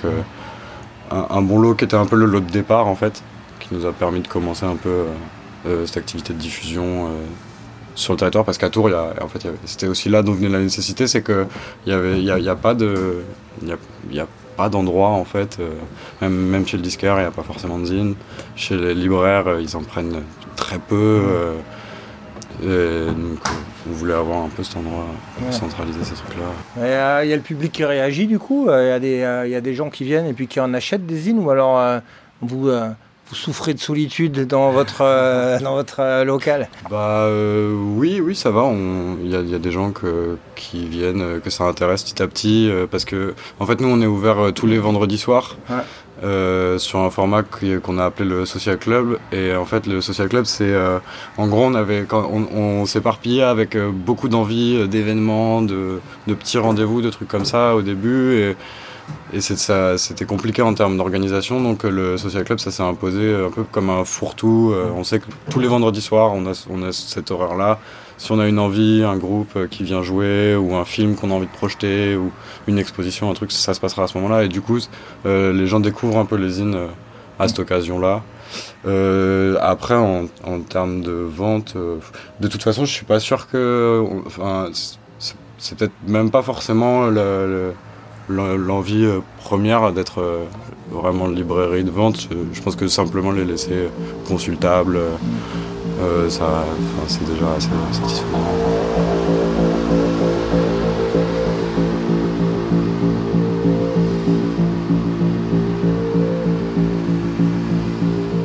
un, 1.12 1.28
un 1.30 1.42
bon 1.42 1.60
lot 1.60 1.76
qui 1.76 1.86
était 1.86 1.96
un 1.96 2.06
peu 2.06 2.18
le 2.18 2.26
lot 2.26 2.42
de 2.42 2.52
départ, 2.52 2.88
en 2.88 2.96
fait, 2.96 3.24
qui 3.62 3.74
nous 3.74 3.86
a 3.86 3.94
permis 3.94 4.20
de 4.20 4.28
commencer 4.28 4.66
un 4.66 4.76
peu 4.76 5.06
cette 5.86 5.98
activité 5.98 6.34
de 6.34 6.40
diffusion. 6.40 7.08
Euh, 7.94 7.96
sur 7.96 8.14
le 8.14 8.18
territoire 8.20 8.46
parce 8.46 8.58
qu'à 8.58 8.70
Tours, 8.70 8.90
il 8.90 8.94
y 8.94 8.96
a, 8.96 9.14
en 9.22 9.28
fait, 9.28 9.48
c'était 9.66 9.88
aussi 9.88 10.10
là 10.10 10.22
dont 10.24 10.34
venait 10.34 10.50
la 10.50 10.60
nécessité, 10.60 11.08
c'est 11.08 11.22
que 11.22 11.46
il 11.86 11.92
y 11.92 11.96
avait, 11.96 12.18
il 12.20 12.24
y 12.26 12.32
a, 12.32 12.38
il 12.40 12.46
y 12.46 12.50
a 12.50 12.56
pas 12.56 12.74
de, 12.74 13.22
il 13.62 13.68
y 13.70 13.72
a, 13.72 13.78
il 14.10 14.16
y 14.16 14.20
a 14.20 14.28
pas 14.58 14.70
d'endroit 14.70 15.10
en 15.10 15.26
fait, 15.26 15.58
euh, 15.60 15.70
même, 16.22 16.34
même 16.36 16.68
chez 16.68 16.78
le 16.78 16.84
disquaire, 16.84 17.16
il 17.18 17.22
n'y 17.22 17.26
a 17.28 17.32
pas 17.32 17.44
forcément 17.44 17.80
de 17.80 17.86
zine. 17.86 18.16
Chez 18.56 18.78
les 18.78 18.94
libraires, 18.94 19.48
euh, 19.48 19.62
ils 19.62 19.76
en 19.76 19.82
prennent 19.84 20.22
très 20.56 20.78
peu. 20.80 20.96
euh, 20.96 21.54
et 22.62 23.08
donc, 23.08 23.40
euh, 23.48 23.90
on 23.90 23.94
voulait 23.94 24.14
avoir 24.14 24.44
un 24.44 24.50
peu 24.50 24.64
cet 24.64 24.78
endroit 24.78 25.06
pour 25.38 25.48
Ouais. 25.48 25.52
centraliser 25.54 26.04
ces 26.04 26.14
trucs-là. 26.14 26.46
Euh, 26.84 27.22
Il 27.24 27.30
y 27.30 27.34
a 27.34 27.36
le 27.36 27.42
public 27.42 27.72
qui 27.72 27.84
réagit 27.84 28.28
du 28.28 28.38
coup, 28.40 28.70
euh, 28.70 28.84
il 28.86 28.90
y, 28.90 28.92
a 28.92 29.00
des, 29.00 29.22
euh, 29.24 29.48
y 29.48 29.56
a 29.56 29.62
des 29.62 29.74
gens 29.74 29.90
qui 29.90 30.04
viennent 30.04 30.28
et 30.28 30.34
puis 30.34 30.48
qui 30.48 30.60
en 30.60 30.74
achètent 30.74 31.06
des 31.06 31.18
zines, 31.18 31.40
ou 31.40 31.50
alors 31.50 31.80
euh, 31.80 32.00
vous, 32.42 32.70
euh, 32.70 32.90
vous 33.34 33.40
souffrez 33.40 33.74
de 33.74 33.80
solitude 33.80 34.46
dans 34.46 34.72
votre, 34.72 35.02
euh, 35.02 35.60
dans 35.60 35.74
votre 35.74 36.02
euh, 36.02 36.24
local 36.24 36.70
Bah 36.92 37.22
euh, 37.24 37.74
oui, 37.96 38.22
oui, 38.24 38.36
ça 38.36 38.52
va. 38.52 38.72
Il 39.24 39.28
y, 39.32 39.36
a, 39.36 39.40
il 39.40 39.50
y 39.50 39.56
a 39.56 39.60
des 39.60 39.72
gens 39.72 39.90
que, 39.90 40.38
qui 40.56 40.86
viennent, 40.86 41.42
que 41.44 41.50
ça 41.50 41.64
intéresse 41.64 42.04
petit 42.04 42.22
à 42.22 42.28
petit, 42.28 42.70
parce 42.92 43.06
que 43.06 43.34
en 43.60 43.66
fait 43.66 43.82
nous 43.82 43.88
on 43.88 44.02
est 44.02 44.06
ouvert 44.06 44.52
tous 44.54 44.68
les 44.68 44.78
vendredis 44.78 45.18
soirs 45.18 45.58
Ouais. 45.70 46.78
sur 46.80 47.00
un 47.00 47.10
format 47.10 47.42
qu'on 47.84 47.98
a 47.98 48.06
appelé 48.06 48.30
le 48.30 48.46
Social 48.46 48.78
Club. 48.78 49.18
Et 49.32 49.56
en 49.56 49.66
fait 49.66 49.88
le 49.88 50.00
Social 50.02 50.30
Club 50.30 50.46
c'est, 50.46 50.74
en 51.38 51.48
gros 51.48 51.64
on 51.66 51.74
avait, 51.74 52.06
quand 52.08 52.30
on, 52.32 52.48
on 52.56 52.86
s'éparpillait 52.86 53.44
avec 53.44 53.76
beaucoup 53.78 54.30
d'envie 54.30 54.88
d'événements, 54.88 55.62
de, 55.62 56.00
de 56.28 56.34
petits 56.36 56.60
rendez-vous, 56.60 57.02
de 57.02 57.10
trucs 57.10 57.28
comme 57.28 57.46
ça 57.46 57.76
au 57.76 57.82
début. 57.82 58.36
Et, 58.36 58.56
et 59.34 59.42
c'était 59.42 60.26
compliqué 60.26 60.62
en 60.62 60.76
termes 60.76 60.96
d'organisation, 60.96 61.60
donc 61.60 61.86
euh, 61.86 61.90
le 61.90 62.18
Social 62.18 62.44
Club, 62.44 62.60
ça 62.60 62.70
s'est 62.70 62.84
imposé 62.84 63.22
euh, 63.22 63.48
un 63.48 63.50
peu 63.50 63.64
comme 63.64 63.90
un 63.90 64.06
fourre-tout. 64.06 64.72
Euh, 64.74 64.92
on 64.96 65.04
sait 65.04 65.20
que 65.20 65.26
tous 65.50 65.60
les 65.60 65.68
vendredis 65.68 66.02
soirs, 66.02 66.34
on 66.34 66.46
a, 66.46 66.66
on 66.70 66.84
a 66.84 66.92
cet 66.92 67.32
horaire-là. 67.32 67.80
Si 68.20 68.32
on 68.32 68.40
a 68.40 68.48
une 68.48 68.60
envie, 68.60 69.04
un 69.04 69.18
groupe 69.18 69.68
qui 69.70 69.84
vient 69.84 70.04
jouer, 70.04 70.56
ou 70.56 70.76
un 70.76 70.86
film 70.86 71.16
qu'on 71.16 71.32
a 71.32 71.34
envie 71.34 71.48
de 71.48 71.52
projeter, 71.52 72.16
ou 72.16 72.32
une 72.68 72.78
exposition, 72.78 73.32
un 73.32 73.34
truc, 73.34 73.52
ça 73.52 73.74
se 73.74 73.80
passera 73.80 74.04
à 74.04 74.08
ce 74.08 74.18
moment-là. 74.20 74.44
Et 74.44 74.50
du 74.50 74.62
coup, 74.62 74.78
les 75.26 75.66
gens 75.68 75.80
découvrent 75.80 76.20
un 76.20 76.26
peu 76.26 76.36
les 76.36 76.52
zines 76.52 76.78
à 77.40 77.48
cette 77.48 77.60
occasion-là. 77.60 78.22
Après, 79.60 79.96
en, 79.96 80.28
termes 80.70 81.02
de 81.02 81.12
vente, 81.12 81.76
de 81.76 82.48
toute 82.48 82.64
façon, 82.64 82.86
je 82.86 82.94
suis 82.94 83.06
pas 83.06 83.20
sûr 83.20 83.50
que. 83.50 84.06
Enfin, 84.28 84.70
c'est- 85.58 85.76
peut-être 85.76 85.94
même 86.08 86.30
pas 86.30 86.44
forcément 86.44 87.08
le- 87.08 87.74
l'envie 88.30 89.06
euh, 89.06 89.20
première 89.38 89.92
d'être 89.92 90.22
euh, 90.22 90.46
vraiment 90.92 91.28
librairie 91.28 91.84
de 91.84 91.92
vente. 91.92 92.28
Je, 92.30 92.36
je 92.54 92.62
pense 92.62 92.76
que 92.76 92.88
simplement 92.88 93.32
les 93.32 93.46
laisser 93.46 93.90
consultables, 94.28 94.98
euh, 94.98 95.10
euh, 96.02 96.30
c'est 96.30 97.26
déjà 97.26 97.54
assez 97.58 97.70
satisfaisant. 97.92 98.38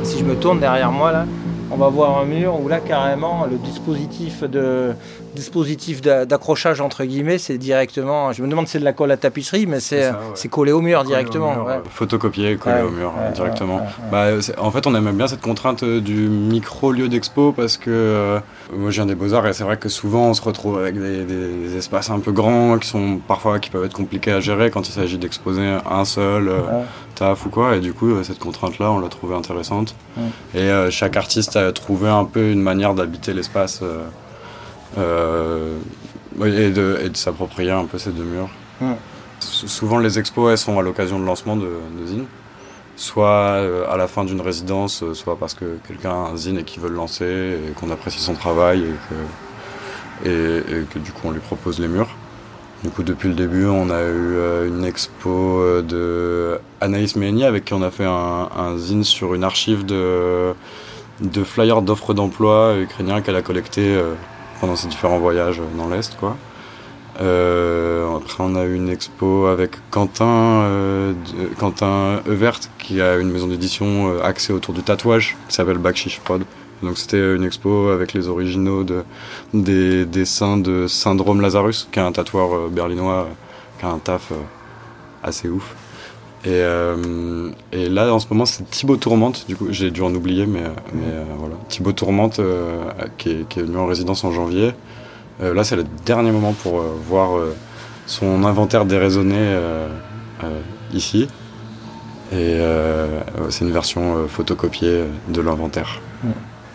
Si 0.03 0.19
je 0.19 0.23
me 0.25 0.35
tourne 0.35 0.59
derrière 0.59 0.91
moi 0.91 1.11
là, 1.11 1.25
on 1.71 1.77
va 1.77 1.89
voir 1.89 2.19
un 2.19 2.25
mur 2.25 2.59
où 2.59 2.67
là 2.67 2.79
carrément 2.79 3.45
le 3.49 3.57
dispositif 3.57 4.43
de, 4.43 4.93
dispositif 5.35 6.01
d'a- 6.01 6.25
d'accrochage 6.25 6.81
entre 6.81 7.03
guillemets, 7.05 7.37
c'est 7.37 7.57
directement. 7.57 8.31
Je 8.33 8.41
me 8.43 8.47
demande 8.47 8.67
si 8.67 8.73
c'est 8.73 8.79
de 8.79 8.83
la 8.85 8.93
colle 8.93 9.11
à 9.11 9.17
tapisserie, 9.17 9.65
mais 9.65 9.79
c'est 9.79 10.03
ça, 10.03 10.11
ouais. 10.11 10.17
c'est 10.35 10.47
collé 10.49 10.71
au 10.71 10.81
mur 10.81 11.01
au 11.01 11.03
directement. 11.03 11.55
mur, 11.55 11.65
ouais. 11.65 11.73
euh, 11.73 11.79
Photocopier, 11.89 12.57
coller 12.57 12.75
Ouais, 12.77 12.81
au 12.81 12.89
mur 12.91 13.13
euh, 13.17 13.31
directement. 13.31 13.81
Bah, 14.11 14.27
en 14.57 14.71
fait, 14.71 14.87
on 14.87 14.95
aime 14.95 15.11
bien 15.15 15.27
cette 15.27 15.41
contrainte 15.41 15.83
euh, 15.83 15.99
du 16.01 16.27
micro 16.29 16.91
lieu 16.91 17.09
d'expo 17.09 17.51
parce 17.51 17.77
que 17.77 17.89
euh, 17.89 18.39
moi, 18.75 18.91
je 18.91 18.95
viens 18.95 19.05
des 19.05 19.15
beaux-arts 19.15 19.47
et 19.47 19.53
c'est 19.53 19.63
vrai 19.63 19.77
que 19.77 19.89
souvent, 19.89 20.27
on 20.27 20.33
se 20.33 20.41
retrouve 20.41 20.77
avec 20.79 20.95
des, 20.99 21.75
espaces 21.77 22.09
un 22.09 22.19
peu 22.19 22.31
grands 22.31 22.77
qui 22.79 22.87
sont 22.87 23.19
parfois 23.27 23.59
qui 23.59 23.69
peuvent 23.69 23.85
être 23.85 23.93
compliqués 23.93 24.31
à 24.31 24.39
gérer 24.39 24.69
quand 24.71 24.87
il 24.89 24.91
s'agit 24.91 25.17
d'exposer 25.17 25.77
un 25.89 26.05
seul 26.05 26.49
euh, 26.49 26.61
taf 27.15 27.45
ou 27.45 27.49
quoi. 27.49 27.75
Et 27.75 27.79
du 27.79 27.93
coup, 27.93 28.09
euh, 28.11 28.23
cette 28.23 28.39
contrainte-là, 28.39 28.91
on 28.91 28.99
l'a 28.99 29.07
trouvée 29.07 29.35
intéressante. 29.35 29.95
Et 30.53 30.59
euh, 30.59 30.89
chaque 30.91 31.15
artiste 31.15 31.55
a 31.55 31.71
trouvé 31.71 32.09
un 32.09 32.25
peu 32.25 32.51
une 32.51 32.61
manière 32.61 32.93
d'habiter 32.93 33.33
l'espace 33.33 33.81
euh, 34.97 35.77
et 36.43 36.69
de, 36.69 36.99
et 37.03 37.09
de 37.09 37.17
s'approprier 37.17 37.71
un 37.71 37.85
peu 37.85 37.97
ces 37.97 38.11
deux 38.11 38.23
murs. 38.23 38.49
Ouais. 38.81 38.95
Souvent, 39.39 39.99
les 39.99 40.19
expos, 40.19 40.51
elles 40.51 40.57
sont 40.57 40.77
à 40.79 40.81
l'occasion 40.81 41.19
de 41.19 41.25
lancement 41.25 41.55
de, 41.55 41.69
de 41.99 42.05
zine. 42.05 42.25
Soit 42.95 43.27
euh, 43.27 43.85
à 43.89 43.95
la 43.95 44.07
fin 44.07 44.25
d'une 44.25 44.41
résidence, 44.41 45.03
euh, 45.03 45.13
soit 45.13 45.37
parce 45.37 45.53
que 45.53 45.77
quelqu'un 45.87 46.11
a 46.11 46.29
un 46.31 46.35
zine 46.35 46.57
et 46.57 46.63
qu'il 46.63 46.81
veut 46.81 46.89
le 46.89 46.95
lancer, 46.95 47.25
et 47.25 47.71
qu'on 47.71 47.91
apprécie 47.91 48.19
son 48.19 48.33
travail, 48.33 48.83
et 48.83 50.25
que, 50.25 50.29
et, 50.29 50.57
et 50.57 50.83
que 50.83 50.99
du 50.99 51.13
coup 51.13 51.21
on 51.25 51.31
lui 51.31 51.39
propose 51.39 51.79
les 51.79 51.87
murs. 51.87 52.09
Du 52.83 52.89
coup, 52.89 53.03
depuis 53.03 53.27
le 53.27 53.35
début, 53.35 53.65
on 53.65 53.89
a 53.89 54.03
eu 54.03 54.67
une 54.67 54.85
expo 54.85 55.81
de 55.81 56.59
Anaïs 56.79 57.17
Méni 57.17 57.43
avec 57.43 57.65
qui 57.65 57.73
on 57.73 57.81
a 57.81 57.91
fait 57.91 58.05
un, 58.05 58.49
un 58.55 58.77
zine 58.77 59.03
sur 59.03 59.33
une 59.33 59.43
archive 59.43 59.85
de, 59.85 60.53
de 61.19 61.43
flyers 61.43 61.81
d'offres 61.81 62.13
d'emploi 62.13 62.77
ukrainiens 62.79 63.19
qu'elle 63.21 63.35
a 63.35 63.41
collecté 63.41 63.97
pendant 64.59 64.75
ses 64.75 64.87
différents 64.87 65.19
voyages 65.19 65.61
dans 65.77 65.87
l'Est. 65.87 66.17
Euh, 67.21 68.15
après, 68.15 68.43
on 68.43 68.55
a 68.55 68.63
eu 68.63 68.75
une 68.75 68.89
expo 68.89 69.47
avec 69.47 69.71
Quentin, 69.91 70.61
euh, 70.63 71.13
Evert, 72.27 72.59
qui 72.77 73.01
a 73.01 73.17
une 73.17 73.31
maison 73.31 73.47
d'édition 73.47 74.13
euh, 74.13 74.23
axée 74.23 74.53
autour 74.53 74.73
du 74.73 74.83
tatouage, 74.83 75.35
qui 75.47 75.55
s'appelle 75.55 75.77
Bakshish 75.77 76.19
Prod. 76.21 76.43
Donc 76.81 76.97
c'était 76.97 77.35
une 77.35 77.43
expo 77.43 77.89
avec 77.89 78.13
les 78.13 78.29
originaux 78.29 78.85
de, 78.85 79.03
des 79.53 80.05
dessins 80.05 80.55
de 80.57 80.87
Syndrome 80.87 81.41
Lazarus, 81.41 81.89
qui 81.91 81.99
est 81.99 82.01
un 82.01 82.13
tatoueur 82.13 82.69
berlinois, 82.69 83.27
qui 83.79 83.85
a 83.85 83.89
un 83.89 83.99
taf 83.99 84.31
assez 85.21 85.49
ouf. 85.49 85.75
Et, 86.45 86.51
euh, 86.51 87.49
et 87.73 87.89
là, 87.89 88.13
en 88.13 88.19
ce 88.19 88.27
moment, 88.29 88.45
c'est 88.45 88.63
Thibaut 88.69 88.95
Tourmente. 88.95 89.45
Du 89.47 89.55
coup, 89.57 89.67
j'ai 89.71 89.91
dû 89.91 90.01
en 90.01 90.13
oublier, 90.13 90.45
mais, 90.45 90.61
euh, 90.61 90.69
euh, 90.95 91.23
voilà. 91.37 91.55
Thibaut 91.67 91.91
Tourmente, 91.91 92.39
euh, 92.39 92.85
qui, 93.17 93.31
est, 93.31 93.49
qui 93.49 93.59
est 93.59 93.63
venu 93.63 93.77
en 93.77 93.85
résidence 93.85 94.23
en 94.23 94.31
janvier. 94.31 94.71
Euh, 95.41 95.53
là, 95.53 95.63
c'est 95.65 95.75
le 95.75 95.85
dernier 96.05 96.31
moment 96.31 96.53
pour 96.53 96.79
euh, 96.79 96.95
voir 97.07 97.31
son 98.05 98.43
inventaire 98.45 98.85
déraisonné 98.85 99.55
ici. 100.93 101.27
Et 102.31 102.57
c'est 103.49 103.65
une 103.65 103.71
version 103.71 104.27
photocopiée 104.27 105.03
de 105.27 105.41
l'inventaire. 105.41 106.01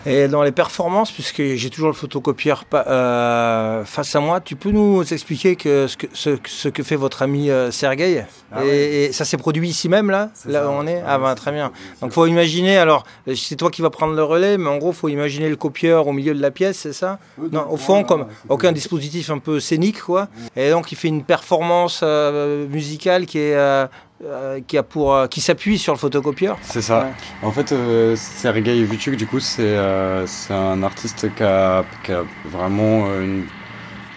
Et 0.05 0.27
dans 0.27 0.43
les 0.43 0.51
performances, 0.51 1.11
puisque 1.11 1.41
j'ai 1.55 1.69
toujours 1.69 1.89
le 1.89 1.95
photocopieur 1.95 2.63
euh, 2.73 3.83
face 3.85 4.15
à 4.15 4.19
moi, 4.19 4.39
tu 4.39 4.55
peux 4.55 4.71
nous 4.71 5.01
expliquer 5.13 5.55
que 5.55 5.87
ce, 5.87 5.97
que, 5.97 6.07
ce, 6.13 6.37
ce 6.47 6.69
que 6.69 6.83
fait 6.83 6.95
votre 6.95 7.21
ami 7.23 7.49
euh, 7.49 7.71
Sergueï? 7.71 8.25
Ah 8.51 8.63
et, 8.63 8.67
ouais. 8.67 8.75
et 8.77 9.11
ça 9.13 9.25
s'est 9.25 9.37
produit 9.37 9.67
ici 9.67 9.89
même, 9.89 10.11
là? 10.11 10.29
Là 10.45 10.67
où 10.67 10.71
on 10.71 10.85
est? 10.85 11.01
Ah, 11.07 11.17
bah, 11.17 11.29
c'est- 11.29 11.41
très 11.41 11.51
bien. 11.51 11.71
Donc, 12.01 12.11
faut 12.11 12.25
imaginer, 12.27 12.77
alors, 12.77 13.03
c'est 13.35 13.55
toi 13.55 13.71
qui 13.71 13.81
vas 13.81 13.89
prendre 13.89 14.13
le 14.13 14.23
relais, 14.23 14.57
mais 14.57 14.69
en 14.69 14.77
gros, 14.77 14.91
faut 14.93 15.09
imaginer 15.09 15.49
le 15.49 15.55
copieur 15.55 16.07
au 16.07 16.13
milieu 16.13 16.35
de 16.35 16.41
la 16.41 16.51
pièce, 16.51 16.77
c'est 16.77 16.93
ça? 16.93 17.17
Non, 17.51 17.65
au 17.69 17.77
fond, 17.77 18.03
comme 18.03 18.27
aucun 18.49 18.71
dispositif 18.71 19.29
un 19.31 19.39
peu 19.39 19.59
scénique, 19.59 20.01
quoi. 20.01 20.27
Et 20.55 20.69
donc, 20.69 20.91
il 20.91 20.95
fait 20.95 21.07
une 21.07 21.23
performance 21.23 22.01
euh, 22.03 22.67
musicale 22.67 23.25
qui 23.25 23.39
est. 23.39 23.87
euh, 24.23 24.61
qui 24.65 24.77
a 24.77 24.83
pour 24.83 25.13
euh, 25.13 25.27
qui 25.27 25.41
s'appuie 25.41 25.77
sur 25.77 25.93
le 25.93 25.99
photocopieur. 25.99 26.57
C'est 26.61 26.81
ça. 26.81 26.99
Ouais. 26.99 27.47
En 27.47 27.51
fait, 27.51 27.71
euh, 27.71 28.15
Sergei 28.15 28.83
Vuchuk, 28.83 29.15
du 29.15 29.27
coup, 29.27 29.39
c'est 29.39 29.63
euh, 29.63 30.25
c'est 30.27 30.53
un 30.53 30.83
artiste 30.83 31.33
qui 31.35 31.43
a, 31.43 31.83
qui 32.03 32.11
a 32.11 32.23
vraiment 32.45 33.07
une 33.21 33.45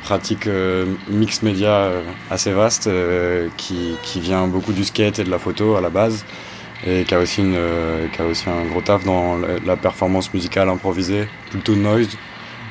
pratique 0.03 0.49
mix 1.11 1.43
média 1.43 1.91
assez 2.31 2.53
vaste, 2.53 2.89
qui, 3.59 3.97
qui 4.03 4.21
vient 4.21 4.47
beaucoup 4.47 4.73
du 4.73 4.85
skate 4.85 5.19
et 5.19 5.25
de 5.25 5.31
la 5.31 5.39
photo 5.39 5.77
à 5.77 5.81
la 5.83 5.91
base, 5.91 6.25
et 6.87 7.05
qui 7.05 7.15
a 7.15 7.19
aussi, 7.19 7.43
une, 7.43 7.59
qui 8.13 8.23
a 8.23 8.25
aussi 8.25 8.49
un 8.49 8.65
gros 8.71 8.81
taf 8.81 9.05
dans 9.05 9.37
la, 9.37 9.59
la 9.67 9.77
performance 9.77 10.33
musicale 10.33 10.69
improvisée, 10.71 11.29
plutôt 11.51 11.75
noise. 11.75 12.09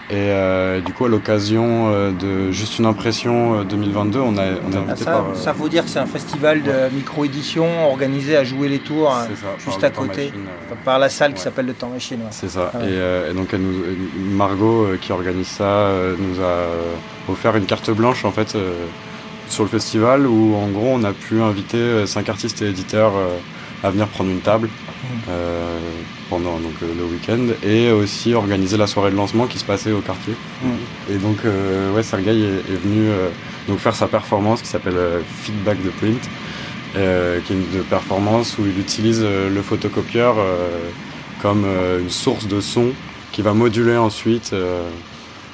Et 0.10 0.14
euh, 0.16 0.80
du 0.80 0.94
coup, 0.94 1.04
à 1.04 1.10
l'occasion 1.10 1.90
euh, 1.90 2.12
de 2.12 2.50
Juste 2.52 2.80
une 2.80 2.86
impression 2.86 3.60
euh, 3.60 3.64
2022, 3.66 4.20
on 4.20 4.38
a, 4.38 4.42
on 4.42 4.46
est 4.46 4.50
Ah, 4.76 4.78
invité 4.80 5.04
ça, 5.04 5.12
par... 5.12 5.26
euh, 5.30 5.36
ça 5.36 5.54
faut 5.54 5.68
dire 5.68 5.84
que 5.84 5.90
c'est 5.90 6.00
un 6.00 6.06
festival 6.06 6.64
de 6.64 6.72
micro-édition 6.96 7.90
organisé 7.90 8.38
à 8.38 8.46
jouer 8.46 8.70
les 8.70 8.80
tours 8.80 9.12
euh, 9.14 9.24
ça, 9.36 9.48
juste 9.66 9.84
à 9.84 9.90
côté. 9.90 10.28
machine, 10.28 10.46
euh, 10.72 10.76
par 10.86 10.98
la 11.00 11.10
salle 11.10 11.34
qui 11.34 11.42
s'appelle 11.42 11.66
le 11.66 11.74
Temps 11.74 11.90
Machine. 11.90 12.20
ouais. 12.22 12.28
C'est 12.32 12.48
ça. 12.50 12.72
Ah. 12.74 12.78
Et, 12.84 12.88
euh, 12.88 13.32
et 13.32 13.34
donc 13.34 13.50
elle 13.52 13.62
nous, 13.62 13.84
Margot, 14.32 14.86
euh, 14.86 14.98
qui 15.02 15.12
organise 15.12 15.48
ça, 15.48 15.64
euh, 15.66 16.16
nous 16.18 16.40
a 16.40 16.46
euh, 16.46 16.94
offert 17.30 17.58
une 17.58 17.66
carte 17.66 17.92
blanche 17.92 18.24
en 18.24 18.32
fait 18.32 18.56
euh, 18.56 18.72
sur 19.50 19.64
le 19.64 19.70
festival 19.70 20.26
où 20.26 20.56
en 20.56 20.68
gros 20.70 20.88
on 20.94 21.04
a 21.04 21.12
pu 21.12 21.42
inviter 21.42 21.78
euh, 21.78 22.06
cinq 22.06 22.30
artistes 22.30 22.62
et 22.62 22.70
éditeurs 22.70 23.12
euh, 23.18 23.38
à 23.84 23.90
venir 23.92 24.08
prendre 24.08 24.30
une 24.32 24.40
table 24.42 24.70
euh, 25.30 25.78
pendant 26.30 26.58
donc, 26.60 26.74
euh, 26.84 26.88
le 26.98 27.06
week-end 27.06 27.54
et 27.64 27.92
aussi 27.92 28.34
organiser 28.34 28.76
la 28.78 28.88
soirée 28.88 29.12
de 29.12 29.16
lancement 29.16 29.46
qui 29.46 29.60
se 29.60 29.66
passait 29.66 29.92
au 29.92 30.00
quartier. 30.02 30.34
Mm. 30.64 30.68
Et 31.14 31.16
donc 31.18 31.38
euh, 31.46 31.94
ouais, 31.94 32.04
Sergei 32.04 32.32
est, 32.32 32.74
est 32.74 32.78
venu 32.84 33.08
euh, 33.10 33.30
donc 33.68 33.80
faire 33.80 33.96
sa 33.96 34.08
performance 34.08 34.62
qui 34.62 34.68
s'appelle 34.68 34.98
Feedback 35.44 35.78
the 35.84 35.92
Print, 36.00 36.22
qui 36.94 37.00
est 37.00 37.50
une 37.54 37.70
de 37.78 37.82
performance 37.84 38.58
où 38.58 38.66
il 38.66 38.80
utilise 38.80 39.22
le 39.22 39.62
photocopieur 39.62 40.36
comme 41.42 41.66
une 42.00 42.10
source 42.10 42.48
de 42.48 42.60
son 42.62 42.88
qui 43.34 43.42
va 43.44 43.54
moduler 43.54 43.98
ensuite 43.98 44.56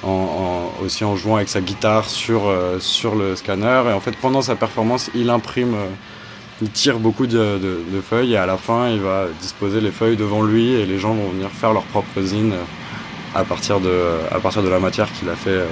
en, 0.02 0.08
en- 0.08 0.84
aussi 0.84 1.04
en 1.04 1.16
jouant 1.16 1.36
avec 1.36 1.48
sa 1.48 1.60
guitare 1.60 2.08
sur, 2.08 2.42
sur 2.78 3.14
le 3.16 3.36
scanner. 3.36 3.82
Et 3.90 3.92
en 3.92 4.00
fait, 4.00 4.16
pendant 4.16 4.42
sa 4.42 4.54
performance, 4.54 5.10
il 5.14 5.28
imprime, 5.28 5.74
il 6.62 6.70
tire 6.70 6.98
beaucoup 6.98 7.26
de, 7.26 7.58
de- 7.58 7.80
de 7.92 8.00
feuilles 8.00 8.34
et 8.34 8.36
à 8.36 8.46
la 8.46 8.56
fin, 8.56 8.88
il 8.88 9.00
va 9.00 9.26
disposer 9.40 9.80
les 9.80 9.90
feuilles 9.90 10.16
devant 10.16 10.42
lui 10.42 10.72
et 10.74 10.86
les 10.86 10.98
gens 10.98 11.12
vont 11.14 11.28
venir 11.30 11.50
faire 11.50 11.72
leur 11.72 11.82
propre 11.84 12.20
zine 12.20 12.52
euh, 12.52 13.38
à 13.38 13.44
partir 13.44 13.80
de, 13.80 13.92
à 14.30 14.38
partir 14.38 14.62
de 14.62 14.68
la 14.68 14.78
matière 14.78 15.12
qu'il 15.12 15.28
a 15.28 15.34
fait 15.34 15.50
euh, 15.50 15.66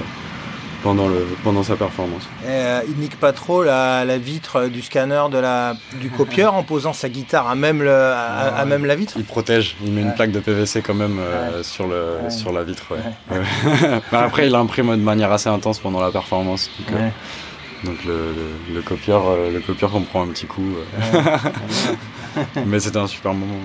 pendant, 0.83 1.07
le, 1.07 1.25
pendant 1.45 1.63
sa 1.63 1.77
performance. 1.77 2.23
Et, 2.43 2.47
euh, 2.49 2.81
il 2.89 2.95
nique 2.97 3.17
pas 3.17 3.31
trop 3.31 3.63
la, 3.63 4.03
la 4.03 4.17
vitre 4.17 4.67
du 4.67 4.81
scanner 4.81 5.21
de 5.31 5.37
la, 5.37 5.75
du 6.01 6.09
copieur 6.09 6.55
en 6.55 6.63
posant 6.63 6.91
sa 6.91 7.07
guitare 7.07 7.47
à 7.47 7.55
même, 7.55 7.81
le, 7.81 7.89
à, 7.95 8.65
même 8.65 8.85
la 8.85 8.95
vitre? 8.95 9.13
Il 9.15 9.23
protège, 9.23 9.77
il 9.85 9.93
met 9.93 10.01
une 10.01 10.13
plaque 10.13 10.31
de 10.31 10.41
PVC 10.41 10.81
quand 10.81 10.93
même 10.93 11.19
euh, 11.19 11.63
sur, 11.63 11.87
le, 11.87 12.17
Ouais. 12.25 12.29
sur 12.29 12.51
la 12.51 12.63
vitre. 12.63 12.83
ouais. 12.91 13.37
Ouais. 13.37 13.41
Mais 14.11 14.17
après, 14.17 14.47
il 14.47 14.55
imprime 14.55 14.89
de 14.91 14.95
manière 14.97 15.31
assez 15.31 15.47
intense 15.47 15.79
pendant 15.79 16.01
la 16.01 16.11
performance. 16.11 16.69
Donc, 16.79 16.97
euh. 16.99 17.07
Donc 17.83 18.03
le, 18.05 18.33
le- 18.33 18.75
le 18.75 18.81
copieur, 18.81 19.27
euh, 19.27 19.51
le 19.51 19.59
copieur 19.59 19.91
qu'on 19.91 20.01
prend 20.01 20.23
un 20.23 20.27
petit 20.27 20.45
coup. 20.47 20.75
euh. 21.13 21.37
Mais 22.65 22.79
c'était 22.79 22.97
un 22.99 23.07
super 23.07 23.33
moment. 23.33 23.59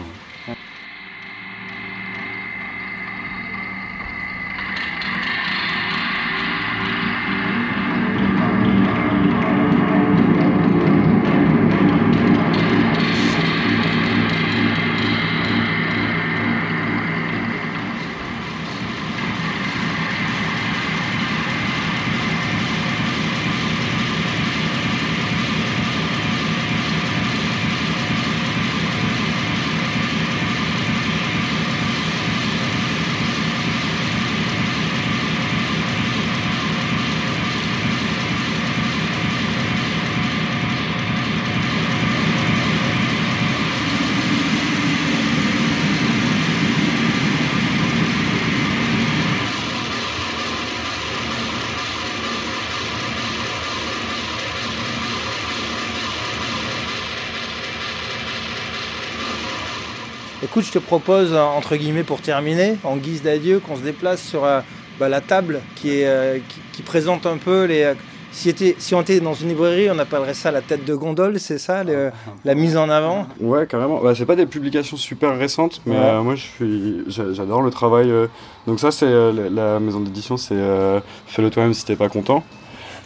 Écoute, 60.51 60.65
je 60.65 60.73
te 60.73 60.79
propose, 60.79 61.35
euh, 61.35 61.43
entre 61.43 61.77
guillemets, 61.77 62.05
pour 62.05 62.23
terminer, 62.23 62.77
en 62.83 62.97
guise 62.97 63.23
d'adieu, 63.23 63.61
qu'on 63.61 63.77
se 63.77 63.83
déplace 63.83 64.23
sur 64.23 64.47
euh, 64.47 64.61
bah, 64.99 65.11
la 65.11 65.21
table 65.21 65.61
qui, 65.75 66.01
est, 66.01 66.43
qui, 66.49 66.61
qui, 66.73 66.83
présente 66.83 67.27
un 67.27 67.37
peu 67.37 67.65
les. 67.65 67.93
Si, 68.33 68.49
était, 68.49 68.75
si, 68.79 68.95
on 68.95 69.03
était 69.03 69.21
dans 69.21 69.35
une 69.35 69.49
librairie, 69.49 69.91
on 69.91 69.99
appellerait 69.99 70.33
ça 70.33 70.51
la 70.51 70.63
tête 70.63 70.87
de 70.87 70.95
gondole, 70.95 71.39
c'est 71.39 71.59
ça, 71.59 71.85
le, 71.85 72.11
la 72.47 72.55
mise 72.55 72.79
en 72.79 72.89
avant? 72.89 73.27
Ouais, 73.41 73.67
carrément. 73.67 74.01
Bah, 74.01 74.15
c'est 74.15 74.25
pas 74.25 74.37
des 74.37 74.47
publications 74.47 74.97
super 74.97 75.37
récentes, 75.39 75.83
mais 75.85 75.97
ouais. 75.97 76.03
euh, 76.03 76.23
moi 76.23 76.35
j'adore 77.09 77.61
le 77.61 77.71
travail. 77.71 78.11
Euh... 78.11 78.27
Donc, 78.67 78.81
ça, 78.81 78.91
c'est 78.91 79.05
euh, 79.07 79.51
la 79.51 79.79
maison 79.81 80.01
d'édition, 80.01 80.39
c'est 80.39 80.57
Fais-le 81.27 81.51
toi-même 81.51 81.75
si 81.75 81.85
t'es 81.85 81.97
pas 81.97 82.09
content 82.09 82.43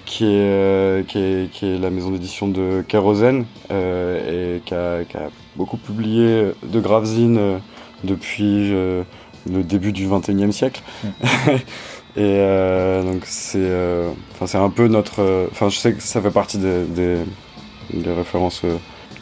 qui 0.05 0.25
est, 0.25 0.29
euh, 0.41 1.03
qui 1.03 1.19
est, 1.19 1.51
qui 1.51 1.67
est 1.67 1.79
la 1.79 1.91
maison 1.91 2.11
d'édition 2.11 2.49
de 2.49 2.85
Kérosène 2.87 3.47
euh, 3.71 4.57
et 4.57 4.61
qui 4.61 4.75
a, 4.75 5.05
qui 5.05 5.17
a, 5.17 5.31
beaucoup 5.57 5.77
publié 5.77 6.53
de 6.63 6.81
gravesines 6.81 7.39
euh, 7.39 7.59
depuis 8.05 8.71
le 8.71 9.05
début 9.63 9.93
du 9.93 10.09
21e 10.09 10.51
siècle. 10.51 10.83
Mmh. 11.05 11.09
et 12.17 13.03
donc 13.05 13.23
c'est 13.27 14.57
un 14.57 14.71
peu 14.71 14.89
notre... 14.89 15.49
Enfin 15.51 15.69
je 15.69 15.79
sais 15.79 15.93
que 15.93 16.03
ça 16.03 16.21
fait 16.21 16.31
partie 16.31 16.59
des, 16.59 16.85
des, 16.85 17.19
des 17.93 18.13
références 18.13 18.63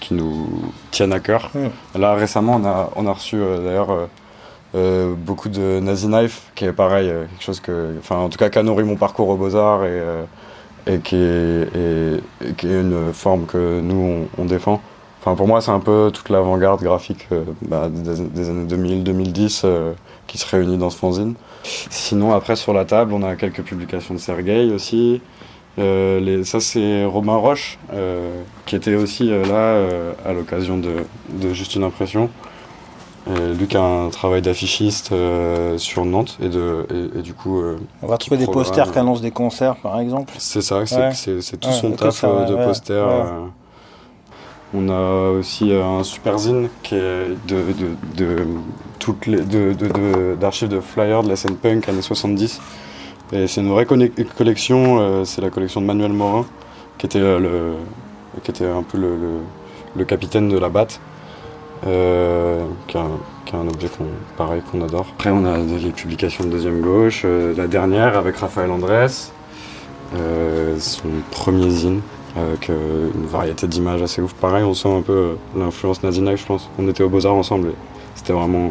qui 0.01 0.15
nous 0.15 0.73
tiennent 0.91 1.13
à 1.13 1.21
cœur. 1.21 1.51
Mmh. 1.55 1.99
Là 1.99 2.15
récemment 2.15 2.61
on 2.63 2.67
a, 2.67 2.91
on 2.97 3.07
a 3.07 3.13
reçu 3.13 3.37
d'ailleurs... 3.37 4.09
Beaucoup 4.73 5.49
de 5.49 5.81
Nazi 5.81 6.07
Knife, 6.07 6.43
qui 6.55 6.65
est 6.65 6.73
pareil, 6.73 7.09
quelque 7.09 7.43
chose 7.43 7.59
que, 7.59 7.97
enfin, 7.99 8.19
en 8.19 8.29
tout 8.29 8.39
cas, 8.39 8.51
qui 8.51 8.59
a 8.61 8.63
nourri 8.63 8.85
mon 8.85 8.95
parcours 8.95 9.29
aux 9.29 9.37
Beaux-Arts 9.37 9.85
et, 9.85 10.01
et, 10.95 10.99
qui 10.99 11.17
est, 11.17 12.21
une 12.63 13.13
forme 13.13 13.47
que 13.47 13.81
nous, 13.81 14.27
on, 14.39 14.45
défend. 14.45 14.81
Enfin, 15.21 15.35
pour 15.35 15.47
moi, 15.47 15.61
c'est 15.61 15.71
un 15.71 15.81
peu 15.81 16.11
toute 16.13 16.29
l'avant-garde 16.31 16.83
graphique 16.83 17.29
bah, 17.63 17.89
des, 17.89 18.49
années 18.49 18.67
2000-2010 18.67 19.67
qui 20.27 20.39
se 20.39 20.47
réunit 20.47 20.79
dans 20.79 20.91
ce 20.91 20.97
fanzine. 20.97 21.35
Sinon, 21.63 22.33
après, 22.33 22.57
sur 22.57 22.73
la 22.73 22.85
table, 22.85 23.13
on 23.13 23.23
a 23.23 23.37
quelques 23.37 23.63
publications 23.63 24.15
de 24.15 24.19
Sergueï 24.19 24.73
aussi. 24.73 25.21
Les, 25.77 26.45
ça, 26.45 26.61
c'est 26.61 27.05
Romain 27.05 27.37
Roche, 27.37 27.79
qui 28.67 28.77
était 28.77 28.95
aussi 28.95 29.31
là 29.31 29.87
à 30.25 30.33
l'occasion 30.33 30.79
de 30.79 31.53
Juste 31.53 31.75
une 31.75 31.85
impression. 31.85 32.31
Et 33.31 33.55
Luc 33.55 33.75
a 33.75 33.83
un 33.83 34.09
travail 34.09 34.43
d'affichiste 34.43 35.13
euh, 35.13 35.79
sur 35.79 36.05
Nantes 36.05 36.39
et, 36.43 36.49
de, 36.49 36.87
et, 36.91 37.19
et 37.19 37.23
du 37.23 37.35
coup. 37.35 37.61
Euh, 37.61 37.77
on 38.03 38.07
va 38.07 38.17
trouver 38.17 38.39
des 38.39 38.47
posters 38.47 38.91
qui 38.91 38.99
annoncent 38.99 39.23
des 39.23 39.31
concerts 39.31 39.77
par 39.77 40.01
exemple. 40.01 40.33
C'est 40.39 40.63
ça, 40.63 40.85
c'est 40.87 41.61
tout 41.61 41.69
ouais, 41.69 41.75
son 41.75 41.93
taf 41.93 42.15
ça, 42.17 42.45
de 42.47 42.55
ouais, 42.55 42.65
posters. 42.65 43.07
Euh. 43.09 43.47
On 44.73 44.89
a 44.89 45.31
aussi 45.31 45.73
un 45.73 46.05
super 46.05 46.39
zine 46.39 46.69
qui 46.83 46.95
est 46.95 47.27
de, 47.49 47.57
de, 48.17 48.25
de, 48.25 48.47
toutes 49.01 49.27
les, 49.27 49.39
de, 49.43 49.73
de, 49.75 50.37
d'archives 50.37 50.69
de, 50.69 50.81
flyers 50.81 51.25
de 51.25 51.29
la 51.29 51.37
scène 51.37 51.57
punk 51.57 51.89
années 51.89 52.03
70. 52.03 52.61
Et 53.33 53.49
c'est 53.49 53.61
une 53.61 53.71
vraie 53.71 53.87
collection, 53.87 55.25
c'est 55.25 55.41
la 55.41 55.51
collection 55.51 55.81
de 55.81 55.87
Manuel 55.87 56.13
Morin, 56.13 56.47
qui 56.99 57.07
était, 57.07 57.19
le, 57.19 57.75
qui 58.45 58.53
était 58.53 58.67
un 58.67 58.85
peu 58.85 58.97
le, 58.97 59.17
le, 59.17 59.31
le 59.97 60.05
capitaine 60.05 60.49
de 60.49 60.59
la 60.59 60.69
batte. 60.69 61.01
Euh, 61.87 62.67
qui, 62.87 62.97
est 62.97 63.01
un, 63.01 63.11
qui, 63.47 63.55
est 63.55 63.59
un, 63.59 63.67
objet 63.67 63.89
qu'on, 63.89 64.05
pareil 64.37 64.61
qu'on 64.71 64.83
adore. 64.83 65.07
Après, 65.15 65.31
on 65.31 65.45
a 65.47 65.57
les 65.59 65.91
publications 65.91 66.45
de 66.45 66.51
Deuxième 66.51 66.81
Gauche, 66.81 67.23
euh, 67.25 67.55
la 67.57 67.67
dernière 67.67 68.19
avec 68.19 68.37
Raphaël 68.37 68.71
Andrés, 68.71 69.07
euh, 70.15 70.79
son 70.79 71.09
premier 71.31 71.71
zine, 71.71 72.01
avec 72.37 72.69
une 72.69 73.27
variété 73.27 73.67
d'images 73.67 74.03
assez 74.03 74.21
ouf. 74.21 74.35
Pareil, 74.35 74.63
on 74.63 74.75
sent 74.75 74.93
un 74.93 75.03
peu 75.03 75.37
l'influence 75.57 76.03
Nazina, 76.03 76.37
je 76.37 76.45
pense. 76.45 76.69
On 76.79 76.87
était 76.87 77.03
au 77.03 77.09
Beaux-Arts 77.09 77.35
ensemble 77.35 77.69
et 77.69 77.75
c'était 78.15 78.35
vraiment 78.35 78.71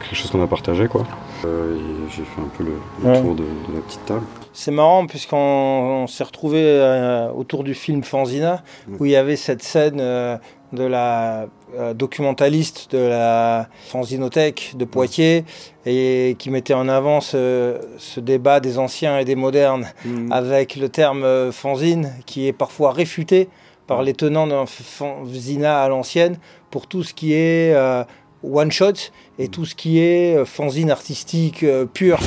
quelque 0.00 0.16
chose 0.16 0.30
qu'on 0.30 0.42
a 0.42 0.48
partagé, 0.48 0.88
quoi. 0.88 1.04
j'ai 1.44 2.24
fait 2.24 2.40
un 2.40 2.50
peu 2.58 2.64
le, 2.64 2.72
le 3.02 3.08
ouais. 3.08 3.20
tour 3.22 3.34
de, 3.36 3.42
de, 3.42 3.74
la 3.74 3.80
petite 3.80 4.04
table. 4.04 4.22
C'est 4.52 4.70
marrant 4.70 5.06
puisqu'on 5.06 5.36
on 5.36 6.06
s'est 6.06 6.24
retrouvé 6.24 6.60
euh, 6.62 7.30
autour 7.30 7.64
du 7.64 7.74
film 7.74 8.02
Fanzina 8.02 8.62
où 8.98 9.06
il 9.06 9.12
y 9.12 9.16
avait 9.16 9.36
cette 9.36 9.62
scène 9.62 9.98
euh, 10.00 10.36
de 10.72 10.84
la 10.84 11.46
euh, 11.78 11.94
documentaliste 11.94 12.92
de 12.92 12.98
la 12.98 13.68
fanzinothèque 13.88 14.72
de 14.76 14.84
Poitiers 14.84 15.44
et 15.86 16.36
qui 16.38 16.50
mettait 16.50 16.74
en 16.74 16.88
avant 16.88 17.20
ce, 17.20 17.78
ce 17.98 18.20
débat 18.20 18.60
des 18.60 18.78
anciens 18.78 19.18
et 19.18 19.24
des 19.24 19.34
modernes 19.34 19.86
mmh. 20.04 20.32
avec 20.32 20.76
le 20.76 20.88
terme 20.88 21.52
fanzine 21.52 22.12
qui 22.26 22.46
est 22.46 22.52
parfois 22.52 22.92
réfuté 22.92 23.48
par 23.86 24.02
les 24.02 24.14
tenants 24.14 24.46
d'un 24.46 24.66
fanzina 24.66 25.82
à 25.82 25.88
l'ancienne 25.88 26.36
pour 26.70 26.86
tout 26.86 27.02
ce 27.02 27.14
qui 27.14 27.34
est 27.34 27.74
euh, 27.74 28.04
one 28.42 28.70
shot 28.70 29.10
et 29.38 29.48
tout 29.48 29.64
ce 29.64 29.74
qui 29.74 29.98
est 29.98 30.44
fanzine 30.44 30.90
artistique 30.90 31.62
euh, 31.62 31.84
pure. 31.84 32.18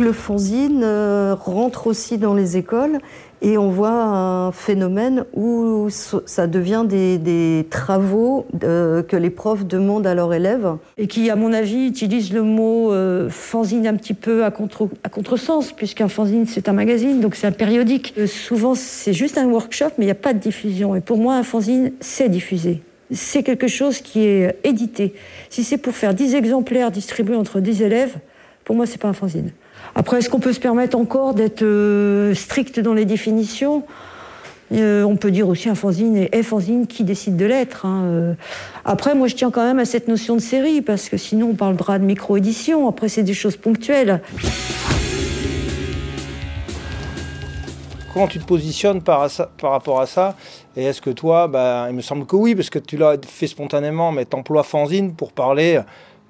Le 0.00 0.12
fanzine 0.12 0.82
euh, 0.82 1.36
rentre 1.38 1.86
aussi 1.86 2.18
dans 2.18 2.34
les 2.34 2.56
écoles 2.56 2.98
et 3.44 3.58
on 3.58 3.70
voit 3.70 3.90
un 3.90 4.52
phénomène 4.52 5.24
où 5.34 5.88
ça 5.90 6.46
devient 6.46 6.84
des, 6.88 7.66
travaux 7.70 8.46
euh, 8.62 9.02
que 9.02 9.16
les 9.16 9.30
profs 9.30 9.66
demandent 9.66 10.06
à 10.06 10.14
leurs 10.14 10.32
élèves. 10.32 10.76
Et 10.96 11.08
qui, 11.08 11.28
à 11.28 11.34
mon 11.34 11.52
avis, 11.52 11.88
utilisent 11.88 12.32
le 12.32 12.42
mot 12.42 12.92
euh, 12.92 13.28
fanzine 13.28 13.86
un 13.88 13.96
petit 13.96 14.14
peu 14.14 14.44
à, 14.44 14.52
contre, 14.52 14.88
à 15.02 15.08
contresens, 15.08 15.72
puisqu'un 15.72 16.06
fanzine, 16.06 16.46
c'est 16.46 16.68
un 16.68 16.72
magazine, 16.72 17.20
donc 17.20 17.34
c'est 17.34 17.48
un 17.48 17.52
périodique. 17.52 18.14
Euh, 18.16 18.28
souvent, 18.28 18.76
c'est 18.76 19.12
juste 19.12 19.36
un 19.36 19.46
workshop, 19.46 19.90
mais 19.98 20.04
il 20.04 20.06
n'y 20.06 20.12
a 20.12 20.16
pas 20.16 20.34
de 20.34 20.38
diffusion. 20.38 20.94
Et 20.94 21.00
pour 21.00 21.18
moi, 21.18 21.34
un 21.34 21.42
fanzine, 21.42 21.92
c'est 21.98 22.28
diffusé. 22.28 22.80
C'est 23.10 23.42
quelque 23.42 23.66
chose 23.66 23.98
qui 23.98 24.20
est 24.20 24.56
édité. 24.62 25.14
Si 25.50 25.64
c'est 25.64 25.78
pour 25.78 25.94
faire 25.94 26.14
10 26.14 26.36
exemplaires 26.36 26.92
distribués 26.92 27.36
entre 27.36 27.58
10 27.58 27.82
élèves, 27.82 28.14
pour 28.64 28.76
moi, 28.76 28.86
c'est 28.86 29.00
pas 29.00 29.08
un 29.08 29.12
fanzine. 29.12 29.50
Après, 29.94 30.18
est-ce 30.18 30.30
qu'on 30.30 30.40
peut 30.40 30.52
se 30.52 30.60
permettre 30.60 30.96
encore 30.96 31.34
d'être 31.34 31.62
euh, 31.62 32.34
strict 32.34 32.80
dans 32.80 32.94
les 32.94 33.04
définitions? 33.04 33.84
Euh, 34.72 35.02
On 35.02 35.16
peut 35.16 35.30
dire 35.30 35.48
aussi 35.48 35.68
un 35.68 35.74
fanzine 35.74 36.16
et 36.16 36.30
est 36.32 36.42
fanzine 36.42 36.86
qui 36.86 37.04
décide 37.04 37.36
de 37.36 37.44
l'être. 37.44 37.84
Hein. 37.84 38.04
Euh, 38.04 38.34
après, 38.86 39.14
moi, 39.14 39.28
je 39.28 39.34
tiens 39.34 39.50
quand 39.50 39.64
même 39.64 39.78
à 39.78 39.84
cette 39.84 40.08
notion 40.08 40.34
de 40.34 40.40
série, 40.40 40.80
parce 40.80 41.10
que 41.10 41.18
sinon, 41.18 41.50
on 41.50 41.54
parlera 41.54 41.98
de 41.98 42.04
micro-édition. 42.04 42.88
Après, 42.88 43.10
c'est 43.10 43.22
des 43.22 43.34
choses 43.34 43.56
ponctuelles. 43.56 44.22
Comment 48.14 48.28
tu 48.28 48.38
te 48.38 48.44
positionnes 48.44 49.02
par, 49.02 49.28
rapport 49.62 50.00
à 50.00 50.06
ça? 50.06 50.36
Et 50.76 50.84
est-ce 50.84 51.02
que 51.02 51.10
toi, 51.10 51.48
bah, 51.48 51.86
il 51.90 51.96
me 51.96 52.02
semble 52.02 52.24
que 52.24 52.36
oui, 52.36 52.54
parce 52.54 52.70
que 52.70 52.78
tu 52.78 52.96
l'as 52.96 53.16
fait 53.26 53.46
spontanément, 53.46 54.10
mais 54.12 54.24
t'emploies 54.24 54.62
fanzine 54.62 55.14
pour 55.14 55.32
parler 55.32 55.80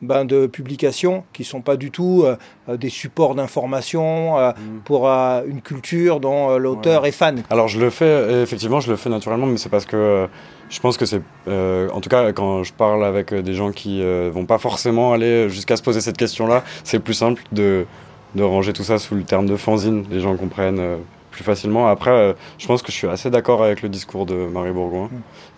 ben, 0.03 0.25
de 0.25 0.47
publications 0.47 1.25
qui 1.33 1.43
ne 1.43 1.47
sont 1.47 1.61
pas 1.61 1.77
du 1.77 1.91
tout 1.91 2.25
euh, 2.25 2.77
des 2.77 2.91
supports 2.91 3.35
d'information 3.35 4.39
euh, 4.39 4.51
mmh. 4.51 4.81
pour 4.85 5.09
euh, 5.09 5.43
une 5.47 5.63
culture 5.63 6.21
dont 6.21 6.51
euh, 6.51 6.59
l'auteur 6.59 7.03
ouais. 7.03 7.09
est 7.09 7.13
fan. 7.13 7.43
Alors 7.51 7.69
je 7.69 7.81
le 7.81 7.89
fais, 7.89 8.43
effectivement, 8.43 8.81
je 8.81 8.91
le 8.91 8.97
fais 8.97 9.11
naturellement, 9.11 9.47
mais 9.47 9.57
c'est 9.57 9.69
parce 9.69 9.87
que 9.87 10.29
je 10.69 10.81
pense 10.81 10.97
que 10.97 11.07
c'est, 11.07 11.23
en 11.47 12.01
tout 12.01 12.09
cas, 12.09 12.33
quand 12.33 12.63
je 12.63 12.73
parle 12.73 13.05
avec 13.05 13.33
des 13.33 13.55
gens 13.55 13.73
qui 13.73 14.03
vont 14.31 14.47
pas 14.47 14.59
forcément 14.59 15.13
aller 15.13 15.49
jusqu'à 15.49 15.77
se 15.77 15.83
poser 15.83 16.01
cette 16.01 16.17
question-là, 16.17 16.65
c'est 16.83 16.99
plus 16.99 17.15
simple 17.15 17.43
de, 17.53 17.85
de 18.35 18.43
ranger 18.43 18.73
tout 18.73 18.85
ça 18.85 18.99
sous 18.99 19.15
le 19.15 19.23
terme 19.23 19.47
de 19.47 19.57
fanzine. 19.57 20.05
Les 20.11 20.21
gens 20.21 20.35
comprennent 20.37 20.99
plus 21.31 21.45
facilement. 21.45 21.89
Après, 21.89 22.35
je 22.59 22.67
pense 22.67 22.83
que 22.83 22.91
je 22.91 22.97
suis 22.97 23.07
assez 23.07 23.29
d'accord 23.29 23.63
avec 23.63 23.83
le 23.83 23.91
discours 23.91 24.25
de 24.25 24.35
Marie 24.35 24.73
Bourgoin. 24.73 25.11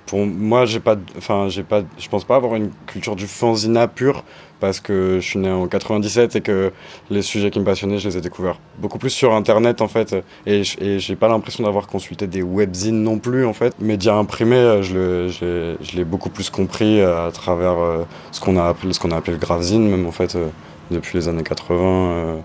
Pour 0.06 0.26
moi, 0.26 0.66
j'ai 0.66 0.80
pas, 0.80 0.96
enfin, 1.16 1.48
j'ai 1.48 1.62
pas, 1.62 1.82
je 1.98 2.08
pense 2.08 2.24
pas 2.24 2.36
avoir 2.36 2.54
une 2.56 2.70
culture 2.86 3.16
du 3.16 3.26
fanzina 3.26 3.88
pure 3.88 4.22
parce 4.60 4.80
que 4.80 5.18
je 5.20 5.26
suis 5.26 5.38
né 5.38 5.50
en 5.50 5.66
97 5.66 6.36
et 6.36 6.40
que 6.40 6.72
les 7.10 7.22
sujets 7.22 7.50
qui 7.50 7.60
me 7.60 7.64
passionnaient, 7.64 7.98
je 7.98 8.08
les 8.08 8.18
ai 8.18 8.20
découverts 8.20 8.58
beaucoup 8.78 8.98
plus 8.98 9.10
sur 9.10 9.32
Internet 9.34 9.80
en 9.80 9.88
fait. 9.88 10.14
Et, 10.46 10.62
et 10.80 10.98
j'ai 10.98 11.16
pas 11.16 11.28
l'impression 11.28 11.64
d'avoir 11.64 11.86
consulté 11.86 12.26
des 12.26 12.42
webzines 12.42 13.02
non 13.02 13.18
plus 13.18 13.46
en 13.46 13.52
fait. 13.52 13.74
Médias 13.80 14.14
imprimés, 14.14 14.82
je, 14.82 15.96
l'ai 15.96 16.04
beaucoup 16.04 16.30
plus 16.30 16.50
compris 16.50 17.00
à 17.00 17.30
travers 17.32 17.78
euh, 17.78 18.04
ce 18.32 18.40
qu'on 18.40 18.56
a 18.56 18.64
appelé, 18.64 18.92
ce 18.92 19.00
qu'on 19.00 19.10
a 19.10 19.16
appelé 19.16 19.32
le 19.32 19.38
gravzine 19.38 19.88
même 19.88 20.06
en 20.06 20.12
fait 20.12 20.34
euh, 20.36 20.48
depuis 20.90 21.18
les 21.18 21.28
années 21.28 21.42
80. 21.42 22.42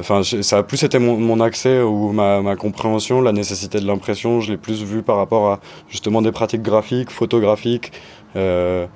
Enfin, 0.00 0.22
ça 0.22 0.58
a 0.58 0.62
plus 0.62 0.82
été 0.82 0.98
mon, 0.98 1.18
mon 1.18 1.40
accès 1.40 1.80
ou 1.82 2.12
ma, 2.12 2.40
ma, 2.40 2.56
compréhension, 2.56 3.20
la 3.20 3.32
nécessité 3.32 3.80
de 3.80 3.86
l'impression. 3.86 4.40
Je 4.40 4.52
l'ai 4.52 4.58
plus 4.58 4.82
vu 4.82 5.02
par 5.02 5.16
rapport 5.16 5.50
à 5.52 5.60
justement 5.88 6.22
des 6.22 6.32
pratiques 6.32 6.62
graphiques, 6.62 7.10
photographiques, 7.10 7.92
euh, 8.34 8.86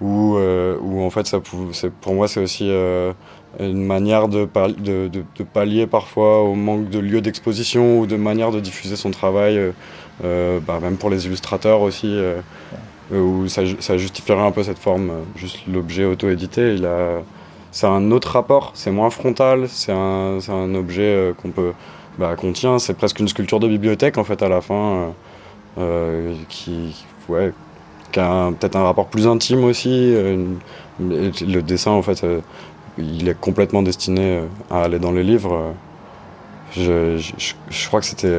où, 0.00 0.36
euh, 0.36 0.78
où 0.80 1.02
en 1.02 1.10
fait, 1.10 1.26
ça, 1.26 1.40
pour 2.00 2.14
moi, 2.14 2.28
c'est 2.28 2.40
aussi 2.40 2.68
euh, 2.70 3.12
une 3.60 3.84
manière 3.84 4.28
de, 4.28 4.48
de, 4.78 5.08
de, 5.08 5.24
de, 5.36 5.44
pallier 5.44 5.86
parfois 5.86 6.42
au 6.42 6.54
manque 6.54 6.88
de 6.88 6.98
lieux 6.98 7.20
d'exposition 7.20 8.00
ou 8.00 8.06
de 8.06 8.16
manière 8.16 8.50
de 8.50 8.60
diffuser 8.60 8.96
son 8.96 9.10
travail, 9.10 9.58
euh, 9.58 9.72
euh, 10.24 10.60
bah, 10.60 10.78
même 10.80 10.96
pour 10.96 11.10
les 11.10 11.26
illustrateurs 11.26 11.80
aussi, 11.80 12.08
euh, 12.08 12.40
où 13.12 13.48
ça, 13.48 13.62
ça 13.80 13.98
justifierait 13.98 14.42
un 14.42 14.52
peu 14.52 14.62
cette 14.62 14.78
forme, 14.78 15.12
juste 15.36 15.58
l'objet 15.66 16.04
auto-édité. 16.04 16.74
Il 16.74 16.86
a 16.86 17.22
c'est 17.74 17.88
un 17.88 18.12
autre 18.12 18.30
rapport, 18.30 18.70
c'est 18.74 18.92
moins 18.92 19.10
frontal, 19.10 19.68
c'est 19.68 19.90
un, 19.90 20.74
objet 20.76 21.02
euh, 21.02 21.32
qu'on 21.34 21.50
peut, 21.50 21.72
bah, 22.20 22.36
qu'on 22.36 22.52
tient, 22.52 22.78
c'est 22.78 22.94
presque 22.94 23.18
une 23.18 23.26
sculpture 23.26 23.58
de 23.58 23.66
bibliothèque 23.66 24.16
en 24.16 24.22
fait 24.22 24.42
à 24.44 24.48
la 24.48 24.60
fin, 24.60 24.74
euh, 24.74 25.10
euh, 25.78 26.34
qui, 26.48 27.04
ouais, 27.28 27.52
qui 28.12 28.20
a 28.20 28.52
peut-être 28.52 28.76
un 28.76 28.84
rapport 28.84 29.08
plus 29.08 29.26
intime 29.26 29.64
aussi. 29.64 30.14
le 31.00 31.60
dessin, 31.62 31.90
en 31.90 32.02
fait, 32.02 32.24
il 32.96 33.28
est 33.28 33.40
complètement 33.40 33.82
destiné 33.82 34.42
à 34.70 34.84
aller 34.84 35.00
dans 35.00 35.10
les 35.10 35.24
livres. 35.24 35.74
Je, 36.76 37.18
je, 37.18 37.86
crois 37.88 37.98
que 37.98 38.06
c'était 38.06 38.38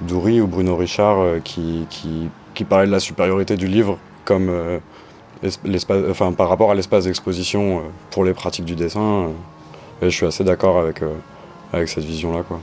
Doury 0.00 0.40
ou 0.40 0.48
Bruno 0.48 0.74
Richard 0.74 1.40
qui, 1.44 1.86
qui, 1.90 2.28
qui, 2.54 2.64
parlait 2.64 2.86
de 2.88 2.92
la 2.92 2.98
supériorité 2.98 3.54
du 3.54 3.68
livre 3.68 3.98
comme 4.24 4.50
enfin, 6.10 6.32
par 6.32 6.48
rapport 6.48 6.70
à 6.70 6.74
l'espace 6.74 7.04
d'exposition 7.04 7.82
pour 8.10 8.24
les 8.24 8.34
pratiques 8.34 8.64
du 8.64 8.74
dessin. 8.74 9.28
et 10.00 10.10
je 10.10 10.16
suis 10.16 10.26
assez 10.26 10.44
d'accord 10.44 10.78
avec, 10.78 11.00
avec 11.72 11.88
cette 11.88 12.04
vision-là. 12.04 12.42
Quoi 12.42 12.60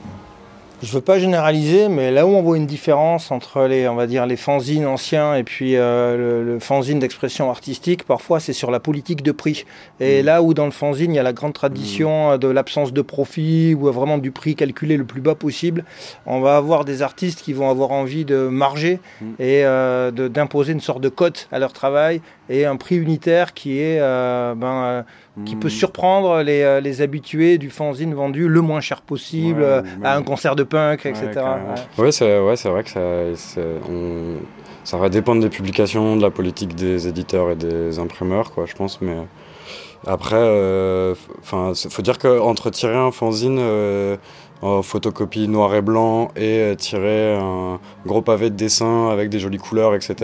je 0.81 0.91
veux 0.93 1.01
pas 1.01 1.19
généraliser, 1.19 1.89
mais 1.89 2.11
là 2.11 2.25
où 2.25 2.29
on 2.29 2.41
voit 2.41 2.57
une 2.57 2.65
différence 2.65 3.31
entre 3.31 3.63
les, 3.63 3.87
on 3.87 3.95
va 3.95 4.07
dire, 4.07 4.25
les 4.25 4.37
fanzines 4.37 4.85
anciens 4.85 5.35
et 5.35 5.43
puis 5.43 5.75
euh, 5.75 6.43
le, 6.43 6.59
fanzine 6.59 6.99
d'expression 6.99 7.49
artistique, 7.49 8.03
parfois 8.03 8.39
c'est 8.39 8.53
sur 8.53 8.71
la 8.71 8.79
politique 8.79 9.21
de 9.21 9.31
prix. 9.31 9.65
Et 9.99 10.21
mm. 10.21 10.25
là 10.25 10.41
où 10.41 10.53
dans 10.53 10.65
le 10.65 10.71
fanzine 10.71 11.11
il 11.13 11.15
y 11.15 11.19
a 11.19 11.23
la 11.23 11.33
grande 11.33 11.53
tradition 11.53 12.35
mm. 12.35 12.37
de 12.37 12.47
l'absence 12.47 12.93
de 12.93 13.01
profit 13.01 13.75
ou 13.75 13.91
vraiment 13.91 14.17
du 14.17 14.31
prix 14.31 14.55
calculé 14.55 14.95
le 14.95 15.05
plus 15.05 15.21
bas 15.21 15.35
possible, 15.35 15.83
on 16.25 16.39
va 16.39 16.55
avoir 16.55 16.85
des 16.85 17.01
artistes 17.01 17.41
qui 17.41 17.53
vont 17.53 17.69
avoir 17.69 17.91
envie 17.91 18.23
de 18.23 18.47
marger 18.47 18.99
mm. 19.21 19.25
et 19.39 19.65
euh, 19.65 20.11
d'imposer 20.11 20.73
une 20.73 20.81
sorte 20.81 21.01
de 21.01 21.09
cote 21.09 21.49
à 21.51 21.59
leur 21.59 21.73
travail 21.73 22.21
et 22.49 22.65
un 22.65 22.77
prix 22.77 22.95
unitaire 22.95 23.53
qui 23.53 23.79
est 23.79 23.99
euh, 23.99 24.55
ben, 24.55 25.05
qui 25.45 25.56
peut 25.56 25.69
surprendre 25.69 26.41
les, 26.41 26.62
euh, 26.62 26.82
les, 26.82 27.02
habitués 27.02 27.58
du 27.58 27.69
fanzine 27.69 28.13
vendu 28.13 28.47
le 28.47 28.62
moins 28.62 28.82
cher 28.82 29.02
possible 29.02 29.63
euh, 29.63 29.82
à 30.04 30.15
un 30.15 30.23
concert 30.23 30.56
de 30.56 30.63
punk, 30.63 31.06
etc. 31.06 31.30
Ouais, 31.97 32.12
c'est 32.12 32.39
ouais, 32.39 32.56
vrai 32.56 32.84
que 32.84 32.89
ça, 32.89 33.62
ça 34.84 34.97
va 34.97 35.10
dépendre 35.10 35.41
des 35.41 35.49
publications, 35.49 36.15
de 36.15 36.21
la 36.21 36.32
politique 36.32 36.75
des 36.75 37.08
éditeurs 37.08 37.52
et 37.52 37.56
des 37.56 37.99
imprimeurs, 37.99 38.52
quoi, 38.52 38.65
je 38.65 38.73
pense. 38.75 39.02
Mais 39.02 39.15
après, 40.08 40.38
enfin, 41.41 41.73
il 41.84 41.91
faut 41.91 42.02
dire 42.02 42.17
qu'entre 42.17 42.69
tirer 42.69 42.97
un 42.97 43.12
fanzine 43.12 43.60
en 44.62 44.82
photocopie 44.82 45.47
noir 45.47 45.73
et 45.75 45.82
blanc 45.82 46.30
et 46.36 46.75
tirer 46.78 47.36
un 47.36 47.80
gros 48.06 48.21
pavé 48.21 48.49
de 48.49 48.56
dessin 48.56 49.10
avec 49.10 49.30
des 49.30 49.39
jolies 49.39 49.58
couleurs, 49.58 49.95
etc. 49.95 50.15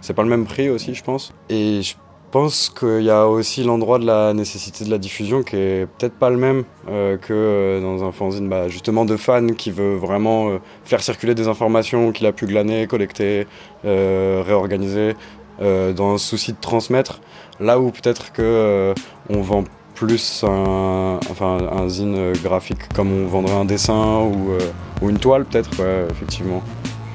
C'est 0.00 0.14
pas 0.14 0.22
le 0.22 0.28
même 0.28 0.44
prix 0.44 0.70
aussi, 0.70 0.94
je 0.94 1.02
pense. 1.02 1.34
Et 1.48 1.82
je 1.82 1.94
pense 2.32 2.70
qu'il 2.70 3.02
y 3.02 3.10
a 3.10 3.28
aussi 3.28 3.62
l'endroit 3.62 3.98
de 3.98 4.06
la 4.06 4.32
nécessité 4.32 4.86
de 4.86 4.90
la 4.90 4.96
diffusion 4.96 5.42
qui 5.42 5.56
est 5.56 5.86
peut-être 5.98 6.14
pas 6.14 6.30
le 6.30 6.38
même 6.38 6.64
euh, 6.88 7.18
que 7.18 7.32
euh, 7.32 7.80
dans 7.80 8.04
un 8.04 8.10
fanzine 8.10 8.48
bah, 8.48 8.68
justement 8.68 9.04
de 9.04 9.16
fans 9.18 9.48
qui 9.48 9.70
veut 9.70 9.96
vraiment 9.96 10.48
euh, 10.48 10.58
faire 10.84 11.02
circuler 11.02 11.34
des 11.34 11.46
informations 11.46 12.10
qu'il 12.10 12.26
a 12.26 12.32
pu 12.32 12.46
glaner, 12.46 12.86
collecter, 12.86 13.46
réorganiser 13.84 15.14
dans 15.60 16.14
un 16.14 16.18
souci 16.18 16.52
de 16.52 16.60
transmettre. 16.60 17.20
Là 17.60 17.78
où 17.78 17.90
peut-être 17.90 18.32
que 18.32 18.94
on 19.28 19.42
vend 19.42 19.64
plus 19.94 20.42
un, 20.44 21.20
enfin, 21.30 21.58
un 21.70 21.88
zine 21.88 22.32
graphique 22.42 22.88
comme 22.94 23.12
on 23.12 23.26
vendrait 23.26 23.54
un 23.54 23.64
dessin 23.64 24.22
ou, 24.22 25.08
une 25.08 25.18
toile 25.18 25.44
peut-être, 25.44 25.70
effectivement. 26.10 26.62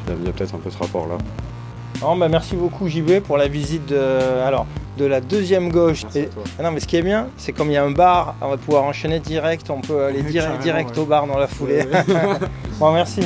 Il 0.07 0.25
y 0.25 0.29
a, 0.29 0.31
peut-être 0.31 0.55
un 0.55 0.59
peu 0.59 0.69
ce 0.69 0.77
rapport 0.77 1.07
là. 1.07 1.17
Bah 2.01 2.29
merci 2.29 2.55
beaucoup 2.55 2.87
JB 2.87 3.19
pour 3.19 3.37
la 3.37 3.47
visite 3.47 3.85
de... 3.87 3.97
Alors, 4.45 4.65
de 4.97 5.05
la 5.05 5.21
deuxième 5.21 5.71
gauche. 5.71 6.05
Ah 6.59 6.63
non, 6.63 6.71
mais 6.71 6.79
ce 6.79 6.87
qui 6.87 6.97
est 6.97 7.01
bien, 7.01 7.27
c'est 7.37 7.53
comme 7.53 7.69
il 7.69 7.73
y 7.73 7.77
a 7.77 7.83
un 7.83 7.91
bar, 7.91 8.35
on 8.41 8.49
va 8.49 8.57
pouvoir 8.57 8.83
enchaîner 8.83 9.19
direct, 9.19 9.69
on 9.69 9.81
peut 9.81 10.03
aller 10.03 10.23
direct, 10.23 10.61
direct 10.61 10.97
au 10.97 11.05
bar 11.05 11.27
dans 11.27 11.37
la 11.37 11.47
foulée. 11.47 11.85
bon, 12.79 12.91
merci. 12.91 13.21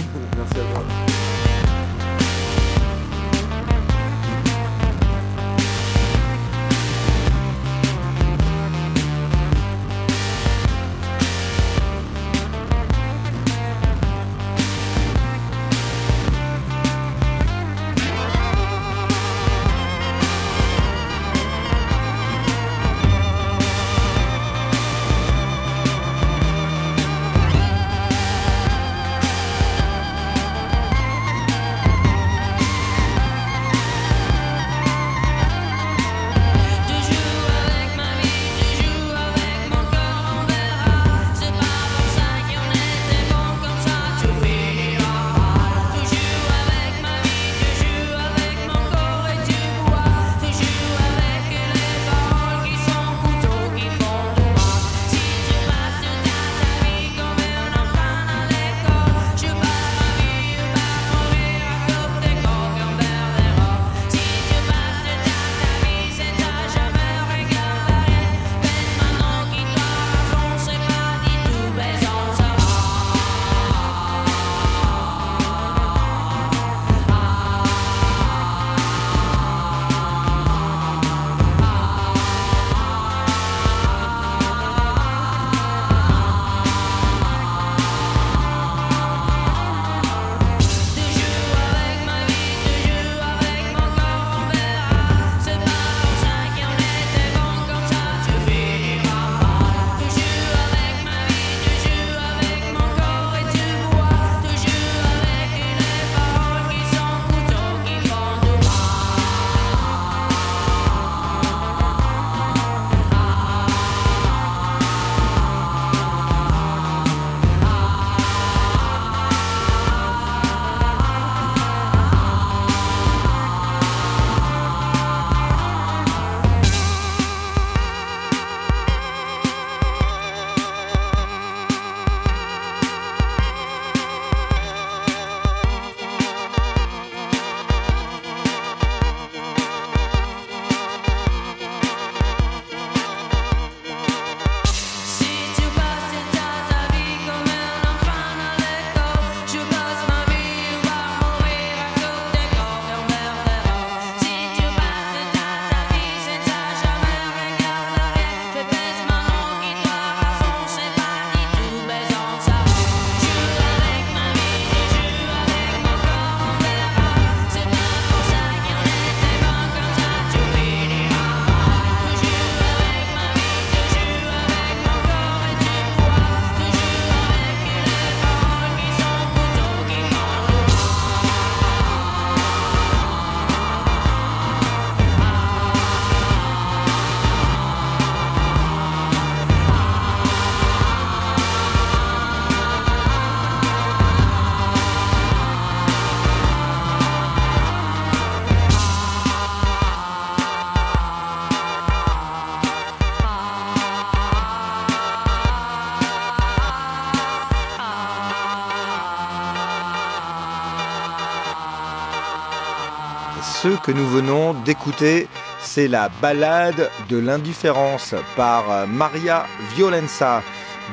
Que 213.83 213.91
nous 213.91 214.07
venons 214.07 214.53
d'écouter. 214.53 215.27
C'est 215.59 215.87
la 215.87 216.09
balade 216.21 216.89
de 217.09 217.17
l'indifférence 217.17 218.15
par 218.35 218.87
Maria 218.87 219.45
Violenza 219.75 220.43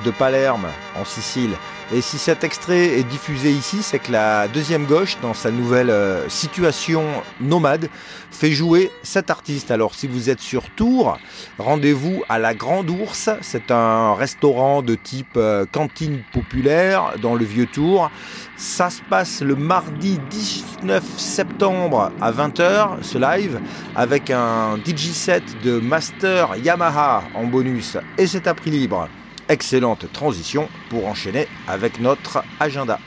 de 0.05 0.11
Palerme 0.11 0.69
en 0.97 1.05
Sicile. 1.05 1.55
Et 1.91 2.03
si 2.03 2.19
cet 2.19 2.45
extrait 2.45 2.99
est 2.99 3.03
diffusé 3.03 3.51
ici, 3.51 3.83
c'est 3.83 3.99
que 3.99 4.13
la 4.13 4.47
deuxième 4.47 4.85
gauche, 4.85 5.17
dans 5.23 5.33
sa 5.33 5.51
nouvelle 5.51 5.89
euh, 5.89 6.29
situation 6.29 7.03
nomade, 7.41 7.89
fait 8.31 8.53
jouer 8.53 8.91
cet 9.03 9.31
artiste. 9.31 9.71
Alors 9.71 9.95
si 9.95 10.07
vous 10.07 10.29
êtes 10.29 10.41
sur 10.41 10.69
Tours, 10.69 11.17
rendez-vous 11.59 12.23
à 12.29 12.39
la 12.39 12.53
Grande 12.53 12.91
Ours. 12.91 13.31
C'est 13.41 13.71
un 13.71 14.13
restaurant 14.13 14.83
de 14.83 14.97
type 14.97 15.39
euh, 15.39 15.65
cantine 15.65 16.23
populaire 16.35 17.15
dans 17.23 17.35
le 17.35 17.47
Vieux 17.47 17.67
Tours. 17.67 18.11
Ça 18.59 18.91
se 18.91 19.01
passe 19.09 19.41
le 19.41 19.57
mardi 19.57 20.19
19 20.29 21.03
septembre 21.17 22.13
à 22.21 22.33
20h, 22.33 22.99
ce 23.01 23.17
live, 23.17 23.61
avec 23.97 24.31
un 24.31 24.77
DJ 24.77 25.13
set 25.13 25.43
de 25.65 25.81
Master 25.81 26.55
Yamaha 26.63 27.23
en 27.35 27.45
bonus. 27.45 27.97
Et 28.19 28.27
c'est 28.27 28.47
à 28.47 28.53
prix 28.53 28.73
libre. 28.73 29.09
Excellente 29.51 30.13
transition 30.13 30.69
pour 30.91 31.07
enchaîner 31.07 31.49
avec 31.67 32.01
notre 32.01 32.45
agenda. 32.61 32.99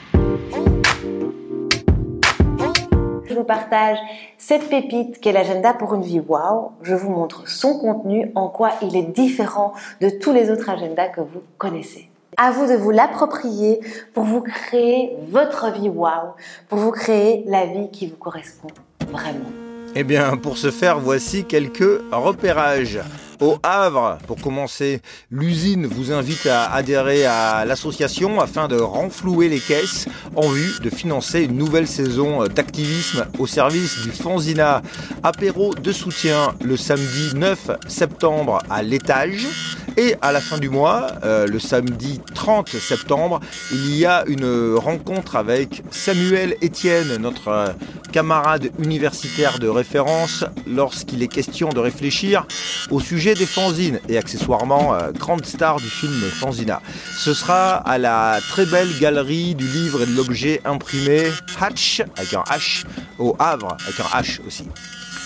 Je 3.24 3.34
vous 3.34 3.44
partage 3.44 3.96
cette 4.38 4.68
pépite 4.68 5.20
qu'est 5.20 5.30
l'agenda 5.30 5.72
pour 5.72 5.94
une 5.94 6.02
vie 6.02 6.18
wow. 6.18 6.72
Je 6.82 6.96
vous 6.96 7.10
montre 7.10 7.48
son 7.48 7.78
contenu, 7.78 8.32
en 8.34 8.48
quoi 8.48 8.72
il 8.82 8.96
est 8.96 9.12
différent 9.14 9.72
de 10.00 10.10
tous 10.10 10.32
les 10.32 10.50
autres 10.50 10.68
agendas 10.68 11.10
que 11.10 11.20
vous 11.20 11.42
connaissez. 11.58 12.08
À 12.36 12.50
vous 12.50 12.66
de 12.66 12.74
vous 12.74 12.90
l'approprier 12.90 13.78
pour 14.12 14.24
vous 14.24 14.40
créer 14.40 15.16
votre 15.28 15.70
vie 15.70 15.90
wow, 15.90 16.34
pour 16.68 16.78
vous 16.78 16.90
créer 16.90 17.44
la 17.46 17.66
vie 17.66 17.88
qui 17.92 18.08
vous 18.08 18.16
correspond 18.16 18.68
vraiment. 19.12 19.46
Eh 19.94 20.02
bien, 20.02 20.36
pour 20.38 20.58
ce 20.58 20.72
faire, 20.72 20.98
voici 20.98 21.44
quelques 21.44 22.00
repérages. 22.10 22.98
Au 23.42 23.58
Havre, 23.64 24.18
pour 24.28 24.40
commencer, 24.40 25.00
l'usine 25.32 25.84
vous 25.84 26.12
invite 26.12 26.46
à 26.46 26.72
adhérer 26.72 27.26
à 27.26 27.64
l'association 27.64 28.40
afin 28.40 28.68
de 28.68 28.76
renflouer 28.76 29.48
les 29.48 29.58
caisses 29.58 30.06
en 30.36 30.48
vue 30.48 30.78
de 30.80 30.88
financer 30.88 31.42
une 31.42 31.56
nouvelle 31.56 31.88
saison 31.88 32.44
d'activisme 32.44 33.26
au 33.40 33.48
service 33.48 34.00
du 34.04 34.12
Fanzina. 34.12 34.80
Apéro 35.24 35.74
de 35.74 35.90
soutien 35.90 36.54
le 36.62 36.76
samedi 36.76 37.32
9 37.34 37.72
septembre 37.88 38.60
à 38.70 38.84
l'étage. 38.84 39.48
Et 39.96 40.14
à 40.22 40.32
la 40.32 40.40
fin 40.40 40.58
du 40.58 40.70
mois, 40.70 41.08
euh, 41.24 41.46
le 41.46 41.58
samedi 41.58 42.20
30 42.34 42.68
septembre, 42.68 43.40
il 43.72 43.94
y 43.94 44.06
a 44.06 44.24
une 44.26 44.76
rencontre 44.76 45.36
avec 45.36 45.82
Samuel 45.90 46.56
Etienne, 46.62 47.16
notre 47.16 47.48
euh, 47.48 47.72
camarade 48.12 48.70
universitaire 48.78 49.58
de 49.58 49.68
référence, 49.68 50.44
lorsqu'il 50.66 51.22
est 51.22 51.28
question 51.28 51.70
de 51.70 51.80
réfléchir 51.80 52.46
au 52.90 53.00
sujet 53.00 53.34
des 53.34 53.46
fanzines 53.46 53.98
et 54.08 54.18
accessoirement 54.18 54.94
euh, 54.94 55.10
grande 55.12 55.44
star 55.46 55.78
du 55.78 55.88
film 55.88 56.12
Fanzina. 56.12 56.80
Ce 57.16 57.34
sera 57.34 57.76
à 57.76 57.98
la 57.98 58.38
très 58.50 58.66
belle 58.66 58.90
galerie 59.00 59.54
du 59.54 59.66
livre 59.66 60.02
et 60.02 60.06
de 60.06 60.14
l'objet 60.14 60.60
imprimé 60.64 61.24
Hatch, 61.60 62.02
avec 62.16 62.34
un 62.34 62.42
H, 62.42 62.84
au 63.18 63.34
Havre, 63.38 63.76
avec 63.86 63.98
un 64.00 64.20
H 64.20 64.40
aussi. 64.46 64.64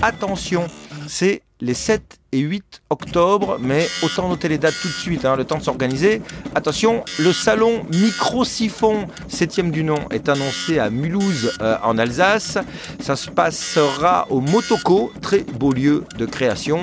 attention, 0.02 0.66
c'est 1.06 1.42
les 1.60 1.74
7 1.74 2.19
et 2.32 2.38
8 2.38 2.82
octobre, 2.90 3.58
mais 3.60 3.88
autant 4.02 4.28
noter 4.28 4.48
les 4.48 4.58
dates 4.58 4.74
tout 4.80 4.88
de 4.88 4.92
suite, 4.92 5.24
hein, 5.24 5.36
le 5.36 5.44
temps 5.44 5.58
de 5.58 5.62
s'organiser. 5.62 6.22
Attention, 6.54 7.04
le 7.18 7.32
salon 7.32 7.82
Micro-Siphon, 7.92 9.06
7 9.28 9.70
du 9.70 9.82
nom, 9.82 9.98
est 10.10 10.28
annoncé 10.28 10.78
à 10.78 10.90
Mulhouse 10.90 11.52
euh, 11.60 11.76
en 11.82 11.98
Alsace. 11.98 12.58
Ça 13.00 13.16
se 13.16 13.30
passera 13.30 14.26
au 14.30 14.40
Motoko, 14.40 15.12
très 15.20 15.40
beau 15.40 15.72
lieu 15.72 16.04
de 16.18 16.26
création, 16.26 16.80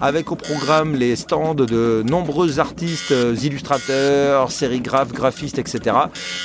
avec 0.00 0.30
au 0.32 0.36
programme 0.36 0.94
les 0.94 1.16
stands 1.16 1.54
de 1.54 2.02
nombreux 2.06 2.58
artistes, 2.58 3.12
euh, 3.12 3.34
illustrateurs, 3.42 4.50
sérigraphes, 4.52 5.12
graphistes, 5.12 5.58
etc. 5.58 5.96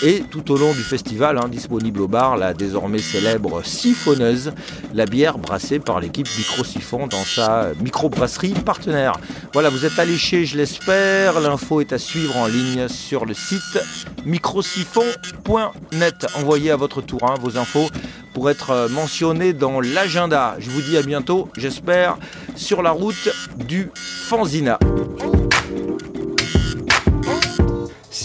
Et 0.03 0.23
tout 0.31 0.51
au 0.51 0.57
long 0.57 0.71
du 0.71 0.83
festival, 0.83 1.37
hein, 1.37 1.49
disponible 1.49 2.01
au 2.01 2.07
bar, 2.07 2.37
la 2.37 2.53
désormais 2.53 2.99
célèbre 2.99 3.65
siphonneuse, 3.65 4.53
la 4.93 5.05
bière 5.05 5.37
brassée 5.37 5.79
par 5.79 5.99
l'équipe 5.99 6.27
Micro-Siphon 6.37 7.07
dans 7.07 7.23
sa 7.23 7.71
microbrasserie 7.81 8.44
partenaire. 8.53 9.13
Voilà, 9.53 9.69
vous 9.69 9.85
êtes 9.85 9.99
alléché, 9.99 10.45
je 10.45 10.57
l'espère. 10.57 11.39
L'info 11.39 11.81
est 11.81 11.93
à 11.93 11.97
suivre 11.97 12.37
en 12.37 12.47
ligne 12.47 12.87
sur 12.87 13.25
le 13.25 13.33
site 13.33 13.79
microsiphon.net. 14.25 16.27
Envoyez 16.35 16.71
à 16.71 16.75
votre 16.75 17.01
tour 17.01 17.23
hein, 17.23 17.35
vos 17.41 17.57
infos 17.57 17.89
pour 18.33 18.49
être 18.49 18.89
mentionnées 18.91 19.53
dans 19.53 19.79
l'agenda. 19.79 20.55
Je 20.59 20.69
vous 20.69 20.81
dis 20.81 20.97
à 20.97 21.01
bientôt, 21.01 21.49
j'espère, 21.57 22.17
sur 22.55 22.81
la 22.81 22.91
route 22.91 23.29
du 23.57 23.89
Fanzina. 23.95 24.77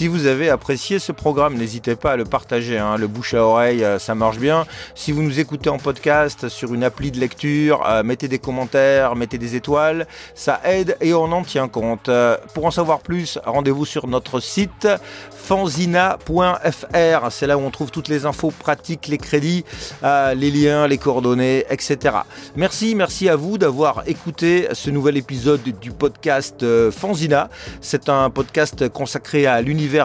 Si 0.01 0.09
vous 0.09 0.25
avez 0.25 0.49
apprécié 0.49 0.99
ce 0.99 1.13
programme, 1.13 1.59
n'hésitez 1.59 1.95
pas 1.95 2.13
à 2.13 2.17
le 2.17 2.25
partager. 2.25 2.79
Hein. 2.79 2.97
Le 2.97 3.07
bouche 3.07 3.35
à 3.35 3.45
oreille, 3.45 3.85
euh, 3.85 3.99
ça 3.99 4.15
marche 4.15 4.39
bien. 4.39 4.65
Si 4.95 5.13
vous 5.13 5.23
nous 5.23 5.41
écoutez 5.41 5.69
en 5.69 5.77
podcast 5.77 6.49
sur 6.49 6.73
une 6.73 6.85
appli 6.85 7.11
de 7.11 7.21
lecture, 7.21 7.87
euh, 7.87 8.03
mettez 8.03 8.27
des 8.27 8.39
commentaires, 8.39 9.15
mettez 9.15 9.37
des 9.37 9.57
étoiles. 9.57 10.07
Ça 10.35 10.63
aide 10.65 10.97
et 11.03 11.13
on 11.13 11.25
en 11.25 11.43
tient 11.43 11.69
compte. 11.69 12.09
Euh, 12.09 12.39
pour 12.55 12.65
en 12.65 12.71
savoir 12.71 13.01
plus, 13.01 13.39
rendez-vous 13.45 13.85
sur 13.85 14.07
notre 14.07 14.41
site 14.41 14.89
fanzina.fr. 15.31 17.31
C'est 17.31 17.47
là 17.47 17.59
où 17.59 17.61
on 17.61 17.71
trouve 17.71 17.91
toutes 17.91 18.09
les 18.09 18.25
infos 18.25 18.53
pratiques, 18.53 19.07
les 19.07 19.19
crédits, 19.19 19.67
les 20.03 20.51
liens, 20.51 20.87
les 20.87 20.97
coordonnées, 20.97 21.67
etc. 21.69 21.99
Merci, 22.57 22.95
merci 22.95 23.29
à 23.29 23.37
vous 23.37 23.59
d'avoir 23.59 24.05
écouté 24.07 24.69
ce 24.73 24.91
nouvel 24.91 25.17
épisode 25.17 25.63
du 25.63 25.91
podcast 25.91 26.65
Fanzina. 26.91 27.51
C'est 27.81 28.09
un 28.09 28.31
podcast 28.31 28.89
consacré 28.91 29.47
à 29.47 29.61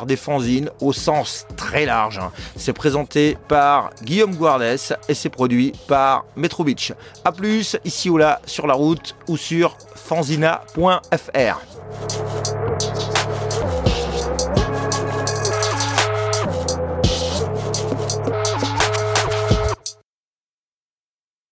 des 0.05 0.15
fanzines 0.15 0.69
au 0.81 0.91
sens 0.93 1.45
très 1.55 1.85
large. 1.85 2.19
C'est 2.55 2.73
présenté 2.73 3.37
par 3.47 3.91
Guillaume 4.03 4.35
Guardès 4.35 4.93
et 5.07 5.13
c'est 5.13 5.29
produit 5.29 5.71
par 5.87 6.25
Metro 6.35 6.63
Beach. 6.63 6.91
A 7.23 7.31
plus 7.31 7.77
ici 7.85 8.09
ou 8.09 8.17
là 8.17 8.41
sur 8.45 8.67
la 8.67 8.73
route 8.73 9.15
ou 9.27 9.37
sur 9.37 9.77
fanzina.fr. 9.95 11.61